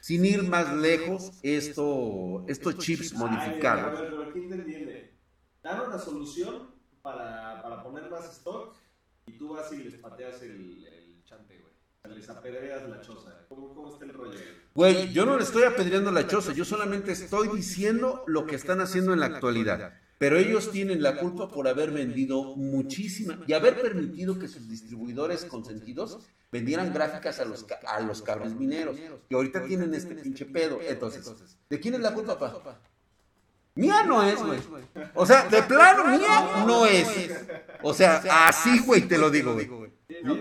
Sin 0.00 0.26
ir 0.26 0.42
más 0.42 0.76
lejos, 0.76 1.40
esto, 1.42 2.44
estos 2.46 2.76
chips 2.76 3.14
modificados. 3.14 3.98
a 3.98 4.02
ver, 4.02 4.10
pero 4.10 4.22
aquí 4.24 4.40
te 4.46 4.54
entiende. 4.56 5.14
Dan 5.62 5.80
una 5.88 5.98
solución 5.98 6.74
para, 7.00 7.62
para 7.62 7.82
poner 7.82 8.10
más 8.10 8.30
stock 8.36 8.76
y 9.24 9.32
tú 9.38 9.54
vas 9.54 9.72
y 9.72 9.78
les 9.78 9.94
pateas 9.94 10.42
el, 10.42 10.84
el 10.84 11.24
chante, 11.24 11.56
güey. 11.56 11.72
Les 12.08 12.30
apedreas 12.30 12.88
la 12.88 13.00
choza. 13.02 13.44
¿Cómo, 13.48 13.92
está 13.92 14.06
el 14.06 14.14
rollo? 14.14 14.38
Güey, 14.74 15.12
yo 15.12 15.26
no 15.26 15.36
le 15.36 15.42
estoy 15.42 15.64
apedreando 15.64 16.10
la 16.10 16.26
choza, 16.26 16.52
yo 16.54 16.64
solamente 16.64 17.12
estoy 17.12 17.48
diciendo 17.48 18.24
lo 18.26 18.46
que 18.46 18.56
están 18.56 18.80
haciendo 18.80 19.12
en 19.12 19.20
la 19.20 19.26
actualidad. 19.26 19.92
Pero 20.16 20.38
ellos 20.38 20.70
tienen 20.70 21.02
la 21.02 21.16
culpa 21.16 21.48
por 21.48 21.68
haber 21.68 21.90
vendido 21.90 22.56
muchísima 22.56 23.42
y 23.46 23.52
haber 23.52 23.80
permitido 23.80 24.38
que 24.38 24.48
sus 24.48 24.68
distribuidores 24.68 25.44
consentidos 25.44 26.26
vendieran 26.50 26.92
gráficas 26.92 27.38
a 27.40 27.44
los, 27.44 27.66
a 27.86 28.00
los 28.00 28.22
cabros 28.22 28.54
mineros. 28.54 28.96
Y 29.28 29.34
ahorita 29.34 29.64
tienen 29.64 29.92
este 29.94 30.14
pinche 30.14 30.46
pedo. 30.46 30.80
Entonces, 30.82 31.58
¿de 31.68 31.80
quién 31.80 31.94
es 31.94 32.00
la 32.00 32.14
culpa, 32.14 32.38
pa? 32.38 32.80
Mía 33.74 34.02
no 34.04 34.22
es, 34.22 34.42
güey. 34.42 34.60
O 35.14 35.24
sea, 35.24 35.48
de 35.48 35.62
plano, 35.62 36.04
mía 36.04 36.64
no 36.66 36.86
es. 36.86 37.08
O 37.82 37.94
sea, 37.94 38.22
así, 38.46 38.80
güey, 38.80 39.02
te 39.02 39.16
lo 39.16 39.30
digo, 39.30 39.54
güey. 39.54 39.70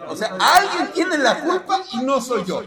O 0.07 0.15
sea, 0.15 0.35
alguien 0.39 0.91
tiene 0.93 1.17
la 1.17 1.41
culpa 1.41 1.81
y 1.93 2.03
no 2.03 2.19
soy 2.21 2.43
yo. 2.45 2.63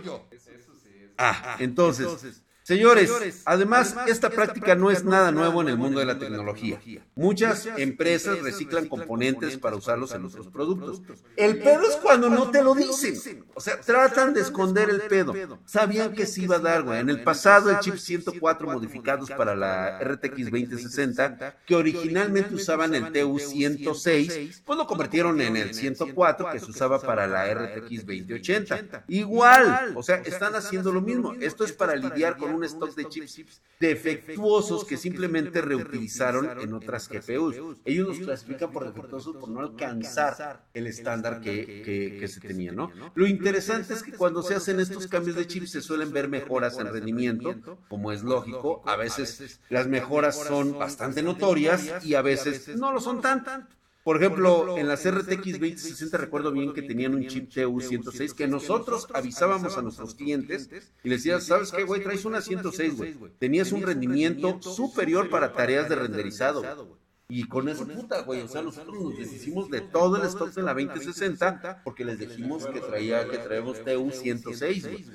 Ah, 1.19 1.57
entonces, 1.59 2.42
señores, 2.63 3.43
además, 3.45 3.97
esta 4.07 4.31
práctica 4.31 4.75
no 4.75 4.91
es 4.91 5.05
nada 5.05 5.31
nuevo 5.33 5.63
en 5.63 5.69
el 5.69 5.77
mundo 5.77 6.01
de 6.01 6.07
la 6.07 6.19
tecnología. 6.19 6.81
Muchas 7.15 7.67
empresas 7.77 8.41
reciclan 8.43 8.89
componentes 8.89 9.59
para 9.59 9.77
usarlos 9.77 10.13
en 10.13 10.25
otros 10.25 10.49
productos. 10.49 11.03
El 11.37 11.59
pedo 11.59 11.83
es 11.83 11.97
cuando 11.97 12.29
no 12.29 12.51
te 12.51 12.63
lo 12.63 12.75
dicen. 12.75 13.45
O 13.55 13.61
sea, 13.61 13.81
tratan 13.81 14.35
de 14.35 14.41
esconder 14.41 14.91
el 14.91 15.03
pedo. 15.03 15.59
Sabían 15.65 16.13
que 16.13 16.27
se 16.27 16.43
iba 16.43 16.57
a 16.57 16.61
dar, 16.61 16.83
güey. 16.83 17.01
En 17.01 17.11
el 17.11 17.23
pasado, 17.23 17.71
el 17.71 17.79
chip 17.81 17.97
104 17.97 18.67
modificados 18.69 19.31
para 19.31 19.55
la 19.55 19.99
RTX 20.01 20.51
2060, 20.51 21.57
que 21.67 21.75
originalmente 21.75 22.55
usaban 22.55 22.95
el 22.95 23.07
TU106, 23.07 24.63
pues 24.65 24.79
lo 24.79 24.87
convirtieron 24.87 25.41
en 25.41 25.57
el 25.57 25.75
104 25.75 26.51
que 26.51 26.59
se 26.59 26.71
usaba 26.71 27.01
para 27.01 27.27
la 27.27 27.53
RTX 27.53 28.07
2080. 28.07 29.05
Igual, 29.09 29.93
o 29.97 30.03
sea, 30.03 30.17
están 30.17 30.55
haciendo 30.55 30.93
lo 30.93 31.01
mismo. 31.01 31.35
Esto 31.41 31.65
es 31.65 31.73
para 31.73 31.97
lidiar 31.97 32.37
con 32.37 32.52
un 32.55 32.65
stock 32.65 32.95
de 32.95 33.09
chips 33.09 33.61
defectuosos 33.81 34.85
que 34.85 34.97
simplemente 34.97 35.61
reutilizaron 35.61 36.49
en 36.61 36.73
otras 36.75 37.09
GPUs. 37.09 37.57
Ellos 37.85 38.09
los 38.09 38.19
clasifican 38.19 38.71
por 38.73 38.85
defectuosos 38.87 39.37
por 39.37 39.49
no 39.49 39.61
alcanzar 39.61 40.67
el 40.75 40.87
estándar 40.87 41.41
que, 41.41 41.83
que- 41.85 42.17
que 42.21 42.29
se 42.29 42.41
tenía, 42.41 42.73
¿no? 42.73 42.91
Lo 43.15 43.27
interesante 43.27 43.95
es 43.95 44.03
que 44.03 44.13
cuando 44.13 44.43
se 44.43 44.55
hacen 44.55 44.81
estos 44.81 45.07
cambios 45.09 45.37
de 45.37 45.47
chips 45.47 45.71
se 45.73 45.83
suelen 45.83 46.13
ver 46.13 46.29
mejoras 46.29 46.79
en 46.79 46.87
rendimiento, 46.93 47.79
como 47.89 48.13
es 48.13 48.23
lógico. 48.23 48.83
A 48.87 48.97
veces 48.97 49.61
las 49.69 49.87
mejoras 49.89 50.37
son 50.47 50.79
bastante 50.79 51.23
notorias 51.23 52.05
y 52.05 52.15
a 52.15 52.23
veces 52.23 52.77
no 52.77 52.93
lo 52.93 53.01
son 53.01 53.21
tan. 53.21 53.69
Por 54.05 54.17
ejemplo, 54.17 54.77
en 54.79 54.89
las 54.89 55.09
RTX 55.09 55.53
2060 55.53 56.19
recuerdo 56.19 56.51
bien 56.51 56.73
que 56.73 56.83
tenían 56.83 57.15
un 57.15 57.27
chip 57.29 57.51
TU106 57.51 58.35
que 58.35 58.49
nosotros 58.49 59.07
avisábamos 59.15 59.79
a 59.79 59.83
nuestros 59.83 60.17
clientes 60.17 60.69
y 61.05 61.09
les 61.09 61.21
decías, 61.21 61.47
¿sabes 61.47 61.71
qué, 61.71 61.85
güey? 61.85 62.03
Traes 62.03 62.25
una 62.25 62.41
106, 62.41 62.97
güey. 62.97 63.17
Tenías 63.39 63.71
un 63.71 63.83
rendimiento 63.83 64.61
superior 64.61 65.31
para 65.31 65.53
tareas 65.53 65.89
de 65.89 65.95
renderizado. 65.97 66.99
Y 67.29 67.49
con 67.49 67.69
eso, 67.69 67.87
puta, 67.87 68.23
güey, 68.23 68.43
o 68.43 68.49
sea, 68.49 68.61
nosotros 68.61 69.01
nos 69.01 69.17
deshicimos 69.17 69.71
de 69.71 69.81
todo 69.81 70.17
el 70.17 70.27
stock 70.29 70.53
de 70.53 70.63
la 70.63 70.75
2060 70.75 71.83
porque 71.85 72.05
les 72.05 72.19
dijimos 72.19 72.67
que 72.67 72.81
traía, 72.81 73.27
que 73.29 73.39
traemos 73.39 73.79
TU106, 73.79 74.83
güey. 74.83 75.07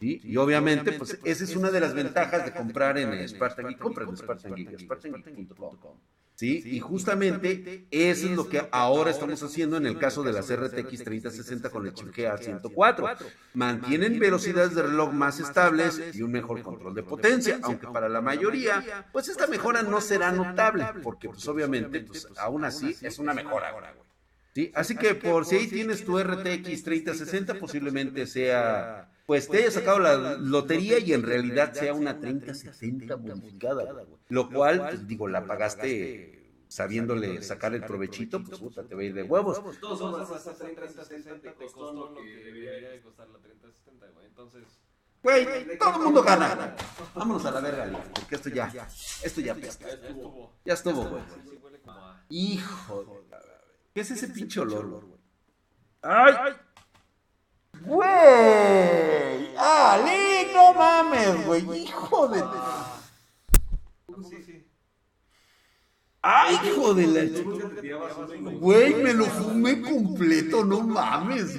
¿Sí? 0.00 0.20
Y 0.24 0.36
obviamente, 0.38 0.92
pues 0.92 1.18
esa 1.24 1.44
es 1.44 1.54
una 1.54 1.70
de 1.70 1.78
las 1.78 1.94
ventajas 1.94 2.46
de 2.46 2.52
comprar 2.52 2.96
en 2.96 3.28
Spartan 3.28 3.68
Geek. 3.68 3.78
Compra 3.78 4.04
en 4.04 4.16
Spartan 4.16 4.54
Geek, 4.54 4.80
spartangeek.com. 4.80 5.98
¿Sí? 6.36 6.62
Y 6.64 6.80
justamente 6.80 7.86
eso 7.90 8.26
es 8.26 8.34
lo 8.34 8.48
que 8.48 8.66
ahora 8.72 9.10
estamos 9.10 9.42
haciendo 9.42 9.76
en 9.76 9.84
el 9.84 9.98
caso 9.98 10.22
de 10.22 10.32
las 10.32 10.50
RTX 10.50 11.04
3060 11.04 11.68
con 11.68 11.86
el 11.86 11.92
chip 11.92 12.08
GA104. 12.14 13.18
Mantienen 13.52 14.18
velocidades 14.18 14.74
de 14.74 14.84
reloj 14.84 15.12
más 15.12 15.38
estables 15.38 16.00
y 16.14 16.22
un 16.22 16.32
mejor 16.32 16.62
control 16.62 16.94
de 16.94 17.02
potencia, 17.02 17.58
aunque 17.62 17.88
para 17.88 18.08
la 18.08 18.22
mayoría, 18.22 19.06
pues 19.12 19.28
esta 19.28 19.46
mejora 19.48 19.82
no 19.82 20.00
será 20.00 20.32
notable, 20.32 20.86
porque 21.02 21.28
pues 21.28 21.46
obviamente, 21.46 22.00
pues 22.00 22.26
aún 22.38 22.64
así 22.64 22.96
es 23.02 23.18
una 23.18 23.34
mejora 23.34 23.68
ahora, 23.68 23.92
güey. 23.92 24.09
¿Sí? 24.54 24.72
Así 24.74 24.96
que 24.96 25.14
por 25.14 25.46
si 25.46 25.56
ahí 25.56 25.66
tienes 25.68 26.04
tu 26.04 26.18
RTX 26.18 26.82
3060, 26.82 27.54
posiblemente 27.54 28.26
sea, 28.26 29.12
pues 29.26 29.48
te 29.48 29.58
haya 29.58 29.70
sacado 29.70 30.00
la 30.00 30.36
lotería 30.36 30.98
y 30.98 31.12
en 31.12 31.22
realidad 31.22 31.72
sea 31.72 31.94
una 31.94 32.18
3070 32.18 33.16
modificada, 33.16 33.92
güey. 33.92 34.06
Lo 34.28 34.50
cual, 34.50 34.80
pues, 34.80 35.06
digo, 35.06 35.28
la 35.28 35.46
pagaste 35.46 36.40
sabiéndole 36.66 37.42
sacar 37.42 37.74
el 37.74 37.84
provechito, 37.84 38.42
pues 38.42 38.58
puta, 38.58 38.84
te 38.84 38.94
va 38.94 39.02
a 39.02 39.04
ir 39.04 39.14
de 39.14 39.24
huevos. 39.24 39.60
Todos 39.80 39.98
somos 39.98 40.30
hasta 40.30 40.54
30, 40.54 41.04
60 41.04 41.40
te 41.40 41.54
costó 41.54 41.92
lo 41.92 42.14
que 42.14 42.22
debería 42.22 42.90
de 42.90 43.00
costar 43.02 43.28
la 43.28 43.38
3070, 43.38 44.06
güey. 44.14 44.26
Entonces. 44.26 44.62
Güey, 45.22 45.78
todo 45.78 45.96
el 45.96 46.02
mundo 46.04 46.22
gana. 46.22 46.74
Vámonos 47.14 47.44
a 47.44 47.50
la 47.50 47.60
verga, 47.60 48.02
porque 48.14 48.36
esto 48.36 48.48
ya, 48.48 48.88
esto 49.22 49.40
ya 49.40 49.54
pesta. 49.54 49.86
Ya 49.86 49.94
estuvo. 49.94 50.54
Ya 50.64 50.74
estuvo, 50.74 51.04
güey. 51.04 51.22
Hijo 52.30 53.04
de 53.04 53.49
¿Qué 54.00 54.04
es 54.04 54.10
ese 54.12 54.28
pinche 54.28 54.58
olor, 54.60 54.88
güey? 54.88 55.02
¡Ay! 56.00 56.54
¡Güey! 57.82 59.54
¡Ale! 59.58 60.50
¡No 60.54 60.72
mames, 60.72 61.44
güey! 61.44 61.82
¡Hijo 61.82 62.28
de... 62.28 62.42
Sí, 64.26 64.42
sí. 64.42 64.66
¡Ay, 66.22 66.58
hijo 66.64 66.94
de 66.94 67.06
la... 67.08 68.50
Güey, 68.52 68.94
me 68.94 69.12
lo 69.12 69.26
fumé 69.26 69.82
completo, 69.82 70.64
no 70.64 70.80
mames. 70.80 71.58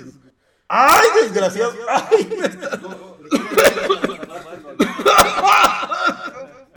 ¡Ay, 0.67 1.07
desgraciado! 1.21 1.75
¡Ay, 1.89 2.27
me 2.39 2.47
está- 2.47 2.79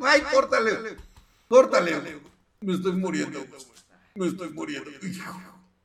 ¡Ay, 0.03 0.21
córtale! 0.31 0.97
¡Córtale! 1.49 2.21
Me 2.61 2.75
estoy 2.75 2.93
muriendo. 2.93 3.47
Me 4.15 4.27
estoy 4.27 4.51
muriendo. 4.51 4.91
Hijo. 5.03 5.54